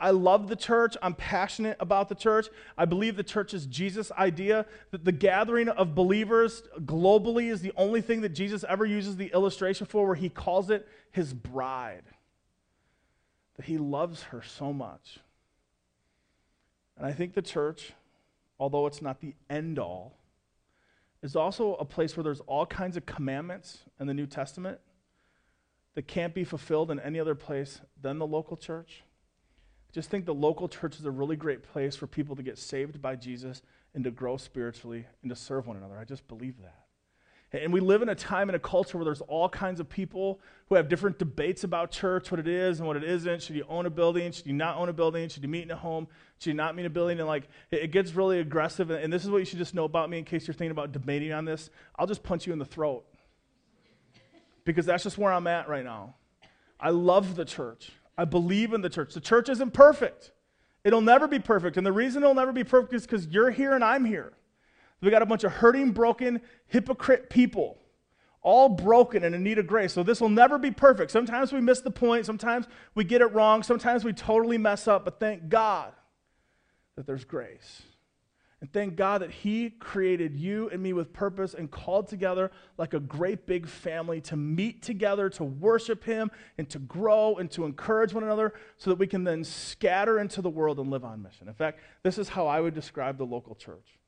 [0.00, 0.96] I love the church.
[1.00, 2.48] I'm passionate about the church.
[2.76, 7.72] I believe the church is Jesus' idea that the gathering of believers globally is the
[7.74, 12.04] only thing that Jesus ever uses the illustration for, where he calls it his bride.
[13.56, 15.20] That he loves her so much
[16.98, 17.92] and I think the church,
[18.58, 20.18] although it's not the end all,
[21.22, 24.78] is also a place where there's all kinds of commandments in the New Testament
[25.94, 29.04] that can't be fulfilled in any other place than the local church.
[29.88, 32.58] I just think the local church is a really great place for people to get
[32.58, 33.62] saved by Jesus
[33.94, 35.98] and to grow spiritually and to serve one another.
[35.98, 36.87] I just believe that.
[37.52, 40.38] And we live in a time and a culture where there's all kinds of people
[40.68, 43.42] who have different debates about church, what it is and what it isn't.
[43.42, 44.30] Should you own a building?
[44.32, 45.30] Should you not own a building?
[45.30, 46.08] Should you meet in a home?
[46.38, 47.18] Should you not meet in a building?
[47.18, 48.90] And like, it, gets really aggressive.
[48.90, 50.92] And this is what you should just know about me in case you're thinking about
[50.92, 51.70] debating on this.
[51.98, 53.04] I'll just punch you in the throat
[54.64, 56.16] because that's just where I'm at right now.
[56.78, 57.92] I love the church.
[58.18, 59.14] I believe in the church.
[59.14, 60.32] The church isn't perfect.
[60.84, 61.78] It'll never be perfect.
[61.78, 64.34] And the reason it'll never be perfect is because you're here and I'm here.
[65.00, 67.78] We got a bunch of hurting, broken, hypocrite people,
[68.42, 69.92] all broken and in need of grace.
[69.92, 71.10] So this will never be perfect.
[71.10, 72.26] Sometimes we miss the point.
[72.26, 73.62] Sometimes we get it wrong.
[73.62, 75.04] Sometimes we totally mess up.
[75.04, 75.92] But thank God
[76.96, 77.82] that there's grace.
[78.60, 82.92] And thank God that He created you and me with purpose and called together like
[82.92, 87.64] a great big family to meet together, to worship Him, and to grow and to
[87.64, 91.22] encourage one another so that we can then scatter into the world and live on
[91.22, 91.46] mission.
[91.46, 93.98] In fact, this is how I would describe the local church.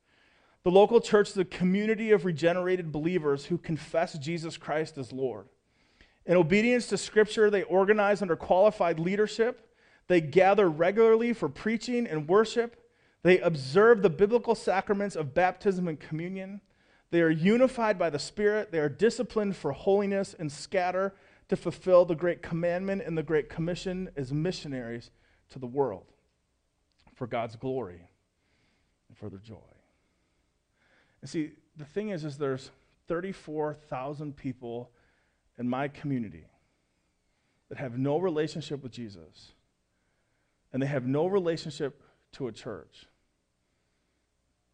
[0.63, 5.47] The local church is a community of regenerated believers who confess Jesus Christ as Lord.
[6.25, 9.73] In obedience to Scripture, they organize under qualified leadership.
[10.07, 12.77] They gather regularly for preaching and worship.
[13.23, 16.61] They observe the biblical sacraments of baptism and communion.
[17.09, 18.71] They are unified by the Spirit.
[18.71, 21.15] They are disciplined for holiness and scatter
[21.49, 25.11] to fulfill the great commandment and the great commission as missionaries
[25.49, 26.05] to the world
[27.15, 28.07] for God's glory
[29.09, 29.70] and for their joy.
[31.21, 32.71] And see, the thing is, is there's
[33.07, 34.89] 34,000 people
[35.57, 36.45] in my community
[37.69, 39.53] that have no relationship with Jesus,
[40.73, 42.01] and they have no relationship
[42.33, 43.05] to a church.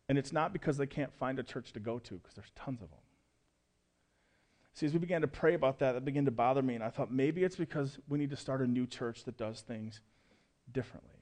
[0.10, 2.82] And it's not because they can't find a church to go to, because there's tons
[2.82, 3.00] of them.
[4.74, 6.90] See, as we began to pray about that, that began to bother me, and I
[6.90, 10.02] thought maybe it's because we need to start a new church that does things
[10.72, 11.17] differently.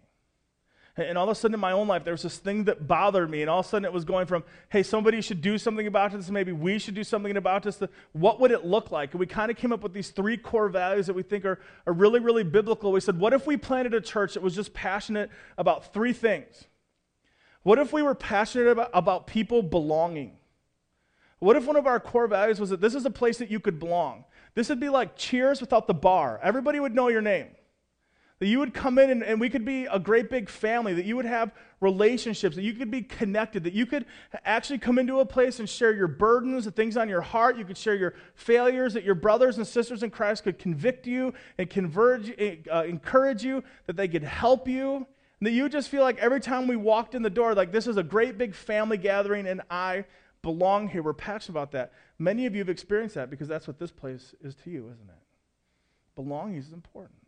[0.98, 3.30] And all of a sudden in my own life, there was this thing that bothered
[3.30, 3.42] me.
[3.42, 6.14] And all of a sudden it was going from, hey, somebody should do something about
[6.14, 6.30] this.
[6.30, 7.78] Maybe we should do something about this.
[7.78, 9.12] To, what would it look like?
[9.12, 11.60] And we kind of came up with these three core values that we think are,
[11.86, 12.94] are really, really biblical.
[12.94, 16.64] We said, what if we planted a church that was just passionate about three things?
[17.64, 20.38] What if we were passionate about, about people belonging?
[21.40, 23.60] What if one of our core values was that this is a place that you
[23.60, 24.24] could belong?
[24.54, 26.40] This would be like cheers without the bar.
[26.42, 27.48] Everybody would know your name.
[28.40, 31.06] That you would come in and, and, we could be a great big family, that
[31.06, 34.06] you would have relationships, that you could be connected, that you could
[34.44, 37.58] actually come into a place and share your burdens, the things on your heart.
[37.58, 41.34] You could share your failures, that your brothers and sisters in Christ could convict you
[41.58, 42.34] and converge,
[42.70, 45.08] uh, encourage you, that they could help you.
[45.40, 47.88] And that you just feel like every time we walked in the door, like this
[47.88, 50.06] is a great big family gathering and I
[50.42, 51.04] belong here.
[51.04, 51.94] We're passionate about that.
[52.20, 55.10] Many of you have experienced that because that's what this place is to you, isn't
[55.10, 55.16] it?
[56.16, 57.25] Belonging is important.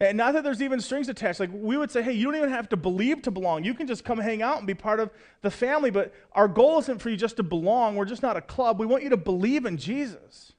[0.00, 1.40] And not that there's even strings attached.
[1.40, 3.64] Like we would say, hey, you don't even have to believe to belong.
[3.64, 5.10] You can just come hang out and be part of
[5.42, 5.90] the family.
[5.90, 7.96] But our goal isn't for you just to belong.
[7.96, 8.78] We're just not a club.
[8.78, 10.52] We want you to believe in Jesus.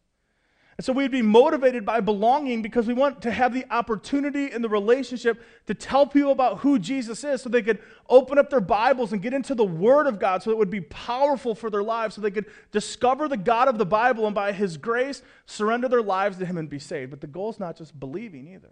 [0.79, 4.61] And so we'd be motivated by belonging because we want to have the opportunity in
[4.61, 8.61] the relationship to tell people about who Jesus is so they could open up their
[8.61, 11.83] Bibles and get into the Word of God so it would be powerful for their
[11.83, 15.89] lives so they could discover the God of the Bible and by His grace surrender
[15.89, 17.11] their lives to Him and be saved.
[17.11, 18.71] But the goal is not just believing either.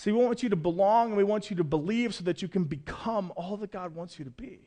[0.00, 2.48] See, we want you to belong and we want you to believe so that you
[2.48, 4.60] can become all that God wants you to be.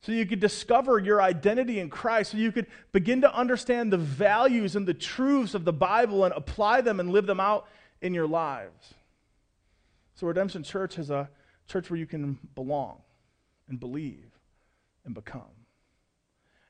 [0.00, 3.98] So you could discover your identity in Christ, so you could begin to understand the
[3.98, 7.66] values and the truths of the Bible and apply them and live them out
[8.00, 8.94] in your lives.
[10.14, 11.28] So Redemption Church is a
[11.66, 13.00] church where you can belong
[13.68, 14.30] and believe
[15.04, 15.50] and become.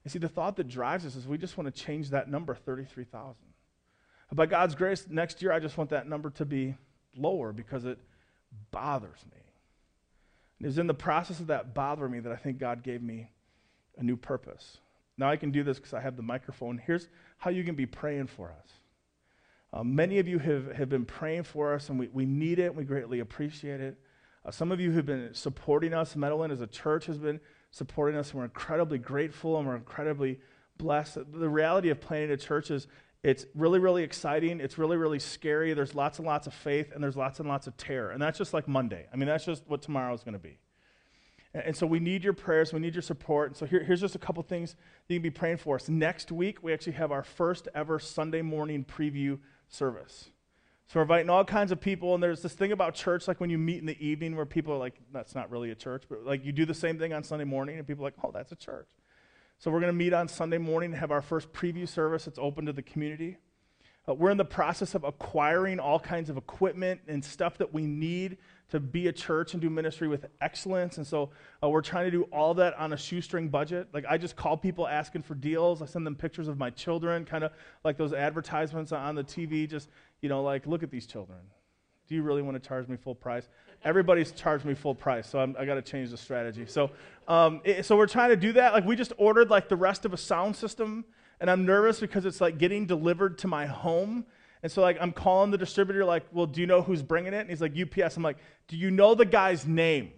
[0.05, 2.55] And see, the thought that drives us is we just want to change that number,
[2.55, 3.35] 33,000.
[4.33, 6.75] By God's grace, next year I just want that number to be
[7.19, 7.99] lower because it
[8.71, 9.41] bothers me.
[10.59, 13.03] And it was in the process of that bothering me that I think God gave
[13.03, 13.31] me
[13.97, 14.79] a new purpose.
[15.17, 16.79] Now I can do this because I have the microphone.
[16.79, 18.71] Here's how you can be praying for us.
[19.73, 22.75] Uh, many of you have, have been praying for us, and we, we need it.
[22.75, 23.99] We greatly appreciate it.
[24.45, 26.17] Uh, some of you have been supporting us.
[26.17, 30.41] Meadowland as a church has been supporting us, and we're incredibly grateful and we're incredibly
[30.79, 31.19] blessed.
[31.33, 32.87] The reality of planting a church is
[33.23, 34.61] it's really, really exciting.
[34.61, 35.75] It's really, really scary.
[35.75, 38.11] There's lots and lots of faith, and there's lots and lots of terror.
[38.11, 39.07] And that's just like Monday.
[39.13, 40.59] I mean, that's just what tomorrow is going to be.
[41.53, 42.73] And, and, so we need your prayers.
[42.73, 43.49] We need your support.
[43.49, 44.77] And so here, here's just a couple things
[45.09, 45.89] that you can be praying for us.
[45.89, 50.31] Next week, we actually have our first ever Sunday morning preview service.
[50.87, 53.51] So we're inviting all kinds of people, and there's this thing about church, like when
[53.51, 56.25] you meet in the evening, where people are like, "That's not really a church," but
[56.25, 58.53] like you do the same thing on Sunday morning, and people are like, "Oh, that's
[58.53, 58.89] a church."
[59.61, 62.29] So we're going to meet on Sunday morning and have our first preview service.
[62.29, 63.39] It's open to the community.
[64.09, 67.85] Uh, we're in the process of acquiring all kinds of equipment and stuff that we
[67.85, 70.97] need to be a church and do ministry with excellence.
[70.97, 73.89] And so uh, we're trying to do all that on a shoestring budget.
[73.93, 75.83] Like I just call people asking for deals.
[75.83, 77.51] I send them pictures of my children, kind of
[77.83, 79.69] like those advertisements on the TV.
[79.69, 79.89] Just,
[80.21, 81.41] you know, like, look at these children.
[82.07, 83.49] Do you really want to charge me full price?
[83.85, 86.67] Everybody's charged me full price, so I'm, i got to change the strategy.
[86.67, 86.91] So,
[87.29, 88.73] um, it, so we're trying to do that.
[88.73, 91.05] Like we just ordered like the rest of a sound system,
[91.41, 94.27] and I'm nervous because it's like getting delivered to my home.
[94.63, 97.41] And so like I'm calling the distributor, like, well, do you know who's bringing it?
[97.41, 98.17] And he's like, UPS.
[98.17, 100.11] I'm like, do you know the guy's name?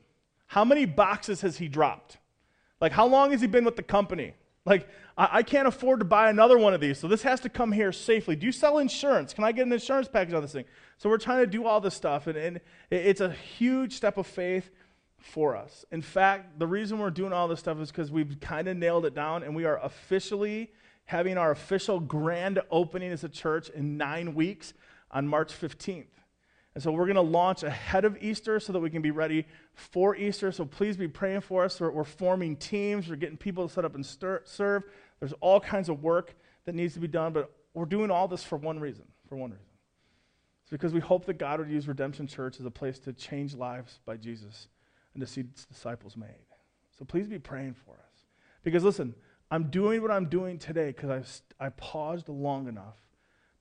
[0.47, 2.19] How many boxes has he dropped?
[2.81, 4.35] Like, how long has he been with the company?
[4.67, 7.49] Like, I, I, can't afford to buy another one of these, so this has to
[7.49, 8.37] come here safely.
[8.37, 9.33] Do you sell insurance?
[9.33, 10.67] Can I get an insurance package on this thing?
[10.99, 14.27] So we're trying to do all this stuff, and, and it's a huge step of
[14.27, 14.71] faith
[15.21, 15.85] for us.
[15.91, 19.07] In fact, the reason we're doing all this stuff is because we've kind of nailed
[19.07, 20.71] it down and we are officially
[21.05, 24.73] having our official grand opening as a church in nine weeks
[25.11, 26.07] on March 15th.
[26.75, 29.47] And so we're going to launch ahead of Easter so that we can be ready
[29.75, 30.53] for Easter.
[30.53, 31.81] So please be praying for us.
[31.81, 34.85] We're, we're forming teams, we're getting people to set up and stir, serve.
[35.19, 38.45] There's all kinds of work that needs to be done, but we're doing all this
[38.45, 39.05] for one reason.
[39.29, 39.67] For one reason.
[40.63, 43.55] It's because we hope that God would use Redemption Church as a place to change
[43.55, 44.69] lives by Jesus
[45.15, 46.29] and to see disciples made.
[46.97, 48.27] So please be praying for us.
[48.63, 49.15] Because listen,
[49.51, 52.97] I'm doing what I'm doing today because I paused long enough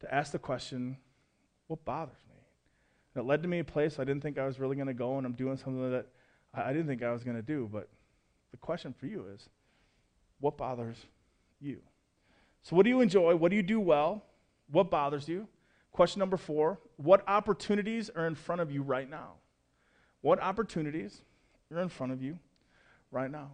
[0.01, 0.97] to ask the question
[1.67, 2.28] what bothers me?
[3.15, 4.93] And it led to me a place I didn't think I was really going to
[4.93, 6.05] go, and I'm doing something that
[6.53, 7.69] I, I didn't think I was going to do.
[7.71, 7.89] But
[8.51, 9.49] the question for you is
[10.39, 10.97] what bothers
[11.59, 11.79] you?
[12.61, 13.35] So, what do you enjoy?
[13.35, 14.23] What do you do well?
[14.71, 15.47] What bothers you?
[15.91, 19.33] Question number four What opportunities are in front of you right now?
[20.21, 21.21] What opportunities
[21.71, 22.39] are in front of you
[23.11, 23.51] right now?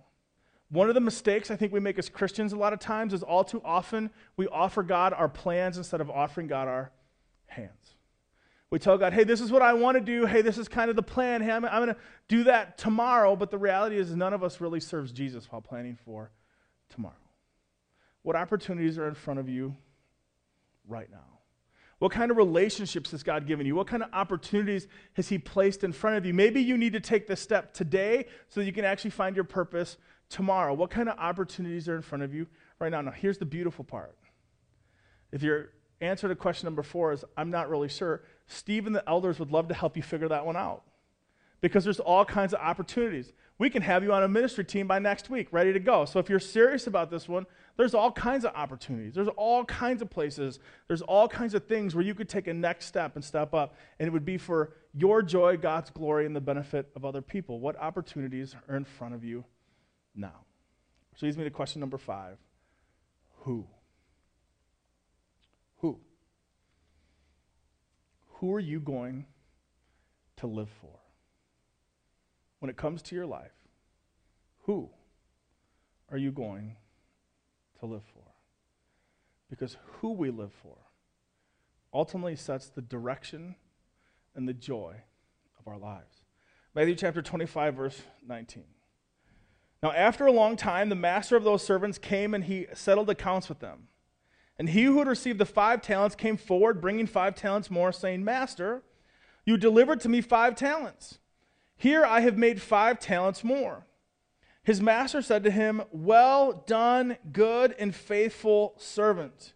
[0.70, 3.22] One of the mistakes I think we make as Christians a lot of times is
[3.22, 6.92] all too often we offer God our plans instead of offering God our
[7.48, 7.95] hands.
[8.76, 10.26] We tell God, hey, this is what I want to do.
[10.26, 11.42] Hey, this is kind of the plan.
[11.42, 13.38] Hey, I'm, I'm going to do that tomorrow.
[13.38, 16.30] But the reality is, none of us really serves Jesus while planning for
[16.90, 17.16] tomorrow.
[18.24, 19.78] What opportunities are in front of you
[20.90, 21.40] right now?
[22.00, 23.76] What kind of relationships has God given you?
[23.76, 26.34] What kind of opportunities has He placed in front of you?
[26.34, 29.96] Maybe you need to take this step today so you can actually find your purpose
[30.28, 30.74] tomorrow.
[30.74, 32.46] What kind of opportunities are in front of you
[32.80, 33.00] right now?
[33.00, 34.18] Now, here's the beautiful part.
[35.32, 35.70] If your
[36.02, 39.52] answer to question number four is, I'm not really sure, Steve and the elders would
[39.52, 40.84] love to help you figure that one out
[41.62, 43.34] because there's all kinds of opportunities.
[43.58, 46.06] We can have you on a ministry team by next week, ready to go.
[46.06, 47.46] So if you're serious about this one,
[47.78, 49.16] there's all kinds of opportunities.
[49.16, 50.60] There's all kinds of places.
[50.88, 53.76] There's all kinds of things where you could take a next step and step up,
[54.00, 57.60] and it would be for your joy, God's glory, and the benefit of other people.
[57.60, 59.46] What opportunities are in front of you
[60.14, 60.46] now?
[61.12, 62.38] Which leads me to question number five
[63.40, 63.66] Who?
[65.78, 66.00] Who?
[68.40, 69.26] Who are you going
[70.38, 71.00] to live for?
[72.60, 73.54] When it comes to your life,
[74.64, 74.90] who
[76.12, 76.76] are you going
[77.80, 78.24] to live for.
[79.50, 80.78] Because who we live for
[81.94, 83.56] ultimately sets the direction
[84.36, 84.96] and the joy
[85.60, 86.24] of our lives.
[86.74, 88.64] Matthew chapter 25, verse 19.
[89.82, 93.48] Now, after a long time, the master of those servants came and he settled accounts
[93.48, 93.88] with them.
[94.58, 98.24] And he who had received the five talents came forward, bringing five talents more, saying,
[98.24, 98.84] Master,
[99.46, 101.20] you delivered to me five talents.
[101.78, 103.86] Here I have made five talents more.
[104.64, 109.54] His master said to him, Well done, good and faithful servant.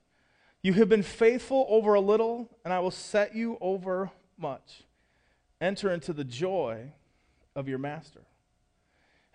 [0.61, 4.83] You have been faithful over a little, and I will set you over much.
[5.61, 6.91] Enter into the joy
[7.55, 8.21] of your master.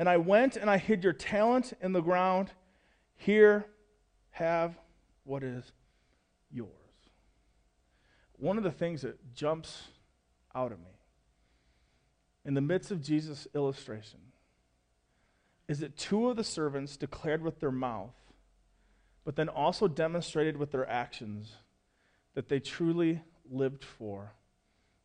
[0.00, 2.50] and I went and I hid your talent in the ground.
[3.16, 3.66] Here,
[4.30, 4.74] have
[5.24, 5.72] what is
[6.50, 6.70] yours.
[8.32, 9.82] One of the things that jumps
[10.54, 10.86] out at me
[12.46, 14.20] in the midst of Jesus' illustration
[15.68, 18.16] is that two of the servants declared with their mouth,
[19.26, 21.56] but then also demonstrated with their actions
[22.32, 23.20] that they truly
[23.50, 24.32] lived for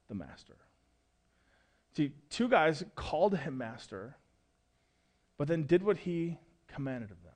[0.07, 0.55] the master.
[1.97, 4.15] See, two guys called him master,
[5.37, 7.33] but then did what he commanded of them.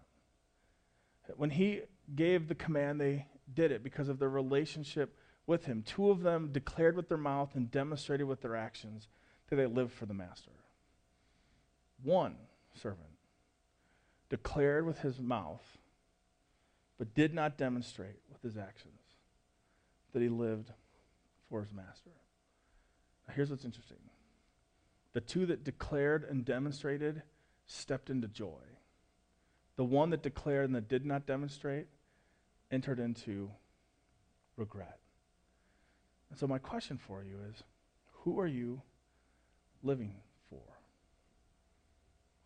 [1.38, 1.82] When he
[2.16, 5.84] gave the command, they did it because of their relationship with him.
[5.84, 9.08] Two of them declared with their mouth and demonstrated with their actions
[9.50, 10.52] that they lived for the master.
[12.04, 12.36] One
[12.74, 13.10] servant
[14.30, 15.78] declared with his mouth,
[16.98, 19.02] but did not demonstrate with his actions
[20.14, 20.72] that he lived
[21.50, 22.12] for his master.
[23.28, 23.98] Now, here's what's interesting
[25.14, 27.24] the two that declared and demonstrated
[27.70, 28.64] stepped into joy.
[29.78, 31.88] The one that declared and that did not demonstrate
[32.72, 33.50] entered into
[34.58, 35.00] regret.
[36.30, 37.64] And so, my question for you is
[38.12, 38.82] who are you
[39.82, 40.16] living
[40.50, 40.62] for?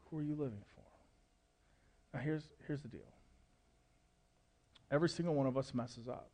[0.09, 0.83] Who are you living for?
[2.13, 3.01] Now, here's, here's the deal
[4.91, 6.29] every single one of us messes up.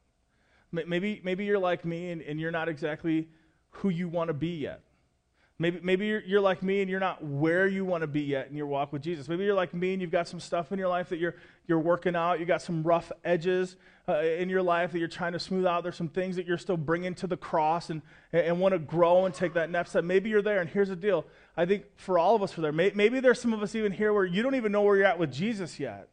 [0.71, 3.29] Maybe, maybe you're like me and, and you're not exactly
[3.69, 4.81] who you want to be yet.
[5.61, 8.47] Maybe, maybe you're, you're like me and you're not where you want to be yet
[8.49, 9.27] in your walk with Jesus.
[9.27, 11.35] Maybe you're like me and you've got some stuff in your life that you're,
[11.67, 12.39] you're working out.
[12.39, 13.75] You've got some rough edges
[14.07, 15.83] uh, in your life that you're trying to smooth out.
[15.83, 18.01] There's some things that you're still bringing to the cross and,
[18.31, 20.05] and want to grow and take that next step.
[20.05, 21.25] Maybe you're there, and here's the deal.
[21.57, 22.71] I think for all of us, we're there.
[22.71, 25.19] Maybe there's some of us even here where you don't even know where you're at
[25.19, 26.07] with Jesus yet.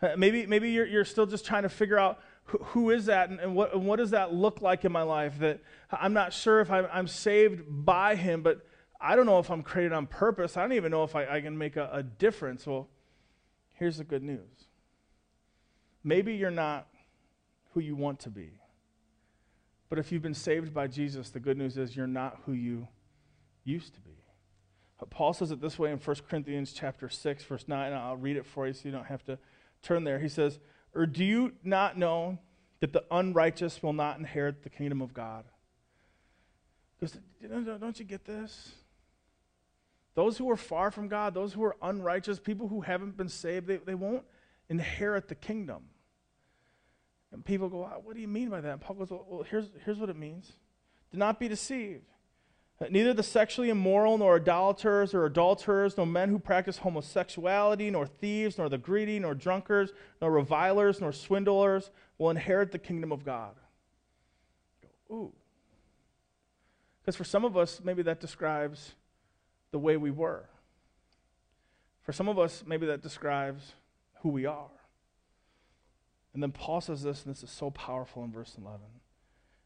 [0.00, 3.40] Uh, maybe maybe you're, you're still just trying to figure out who, is that and,
[3.40, 6.60] and, what, and what does that look like in my life that I'm not sure
[6.60, 8.66] if I'm, I'm saved by him, but
[9.00, 10.56] I don't know if I'm created on purpose.
[10.56, 12.66] I don't even know if I, I can make a, a difference.
[12.66, 12.88] Well,
[13.74, 14.68] here's the good news.
[16.04, 16.88] Maybe you're not
[17.72, 18.50] who you want to be.
[19.88, 22.88] But if you've been saved by Jesus, the good news is you're not who you
[23.64, 24.10] used to be.
[25.08, 27.92] Paul says it this way in 1 Corinthians chapter 6, verse 9.
[27.92, 29.38] I'll read it for you so you don't have to
[29.82, 30.18] turn there.
[30.18, 30.58] He says,
[30.94, 32.38] Or do you not know
[32.80, 35.44] that the unrighteous will not inherit the kingdom of God?
[36.98, 37.18] Because,
[37.80, 38.72] don't you get this?
[40.14, 43.66] Those who are far from God, those who are unrighteous, people who haven't been saved,
[43.66, 44.24] they, they won't
[44.68, 45.84] inherit the kingdom.
[47.32, 48.72] And people go, What do you mean by that?
[48.72, 50.52] And Paul goes, Well, here's, here's what it means.
[51.12, 52.04] Do not be deceived.
[52.82, 58.06] Uh, neither the sexually immoral, nor idolaters or adulterers, nor men who practice homosexuality, nor
[58.06, 63.24] thieves, nor the greedy, nor drunkards, nor revilers, nor swindlers will inherit the kingdom of
[63.24, 63.54] God.
[65.10, 65.32] Ooh.
[67.00, 68.94] Because for some of us, maybe that describes
[69.72, 70.44] the way we were.
[72.02, 73.74] For some of us, maybe that describes
[74.22, 74.70] who we are.
[76.32, 78.80] And then Paul says this, and this is so powerful in verse 11.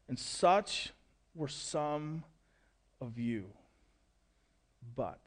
[0.07, 0.93] And such
[1.33, 2.23] were some
[3.05, 3.45] of you.
[4.95, 5.21] But,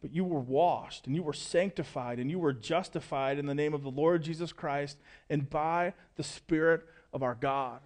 [0.00, 3.74] but you were washed, and you were sanctified, and you were justified in the name
[3.74, 7.80] of the Lord Jesus Christ, and by the Spirit of our God.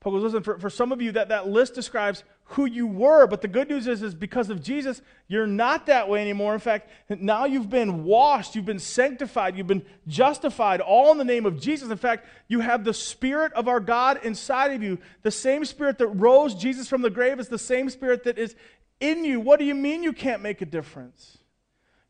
[0.00, 3.26] Paul goes, listen, for, for some of you, that, that list describes who you were,
[3.26, 6.54] but the good news is, is because of Jesus, you're not that way anymore.
[6.54, 11.24] In fact, now you've been washed, you've been sanctified, you've been justified, all in the
[11.24, 11.90] name of Jesus.
[11.90, 14.98] In fact, you have the Spirit of our God inside of you.
[15.22, 18.54] The same Spirit that rose Jesus from the grave is the same Spirit that is
[19.00, 19.40] in you.
[19.40, 21.38] What do you mean you can't make a difference?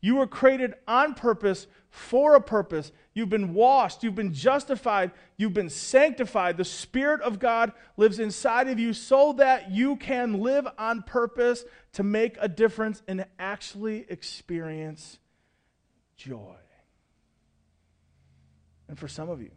[0.06, 2.92] You were created on purpose for a purpose.
[3.12, 6.58] You've been washed, you've been justified, you've been sanctified.
[6.58, 11.64] The Spirit of God lives inside of you so that you can live on purpose
[11.94, 15.18] to make a difference and actually experience
[16.16, 16.54] joy.
[18.86, 19.50] And for some of you,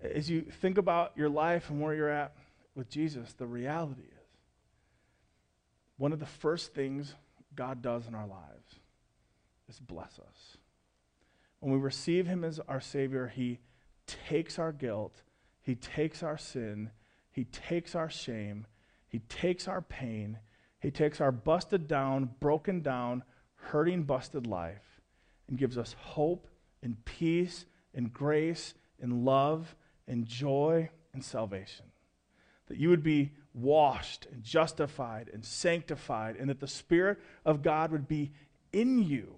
[0.00, 2.34] as you think about your life and where you're at
[2.74, 4.28] with Jesus, the reality is
[5.98, 7.14] one of the first things
[7.56, 8.80] God does in our lives
[9.68, 10.56] is bless us.
[11.60, 13.58] When we receive Him as our Savior, He
[14.06, 15.22] takes our guilt,
[15.62, 16.90] He takes our sin,
[17.30, 18.66] He takes our shame,
[19.08, 20.38] He takes our pain,
[20.80, 23.24] He takes our busted down, broken down,
[23.56, 25.00] hurting, busted life,
[25.48, 26.46] and gives us hope
[26.82, 29.74] and peace and grace and love
[30.06, 31.86] and joy and salvation.
[32.68, 37.92] That you would be washed and justified and sanctified, and that the Spirit of God
[37.92, 38.32] would be
[38.72, 39.36] in you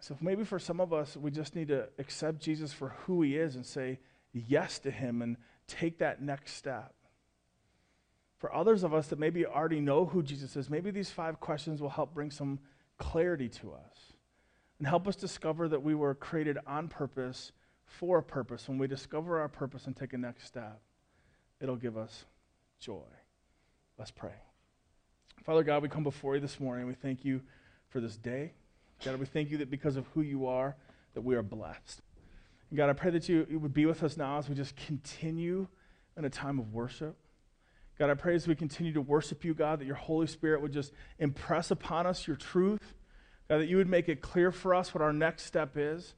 [0.00, 3.36] so maybe for some of us, we just need to accept Jesus for who he
[3.36, 4.00] is and say
[4.32, 5.36] yes to him and
[5.68, 6.94] take that next step.
[8.38, 11.82] For others of us that maybe already know who Jesus is, maybe these five questions
[11.82, 12.58] will help bring some
[12.96, 14.14] clarity to us
[14.78, 17.52] and help us discover that we were created on purpose
[17.90, 18.68] for a purpose.
[18.68, 20.80] When we discover our purpose and take a next step,
[21.60, 22.24] it'll give us
[22.78, 23.02] joy.
[23.98, 24.34] Let's pray.
[25.44, 26.86] Father God, we come before you this morning.
[26.86, 27.40] We thank you
[27.88, 28.52] for this day.
[29.04, 30.76] God, we thank you that because of who you are,
[31.14, 32.00] that we are blessed.
[32.68, 35.66] And God, I pray that you, would be with us now as we just continue
[36.16, 37.16] in a time of worship.
[37.98, 40.72] God, I pray as we continue to worship you, God, that your Holy Spirit would
[40.72, 42.94] just impress upon us your truth.
[43.48, 46.14] God, that you would make it clear for us what our next step is.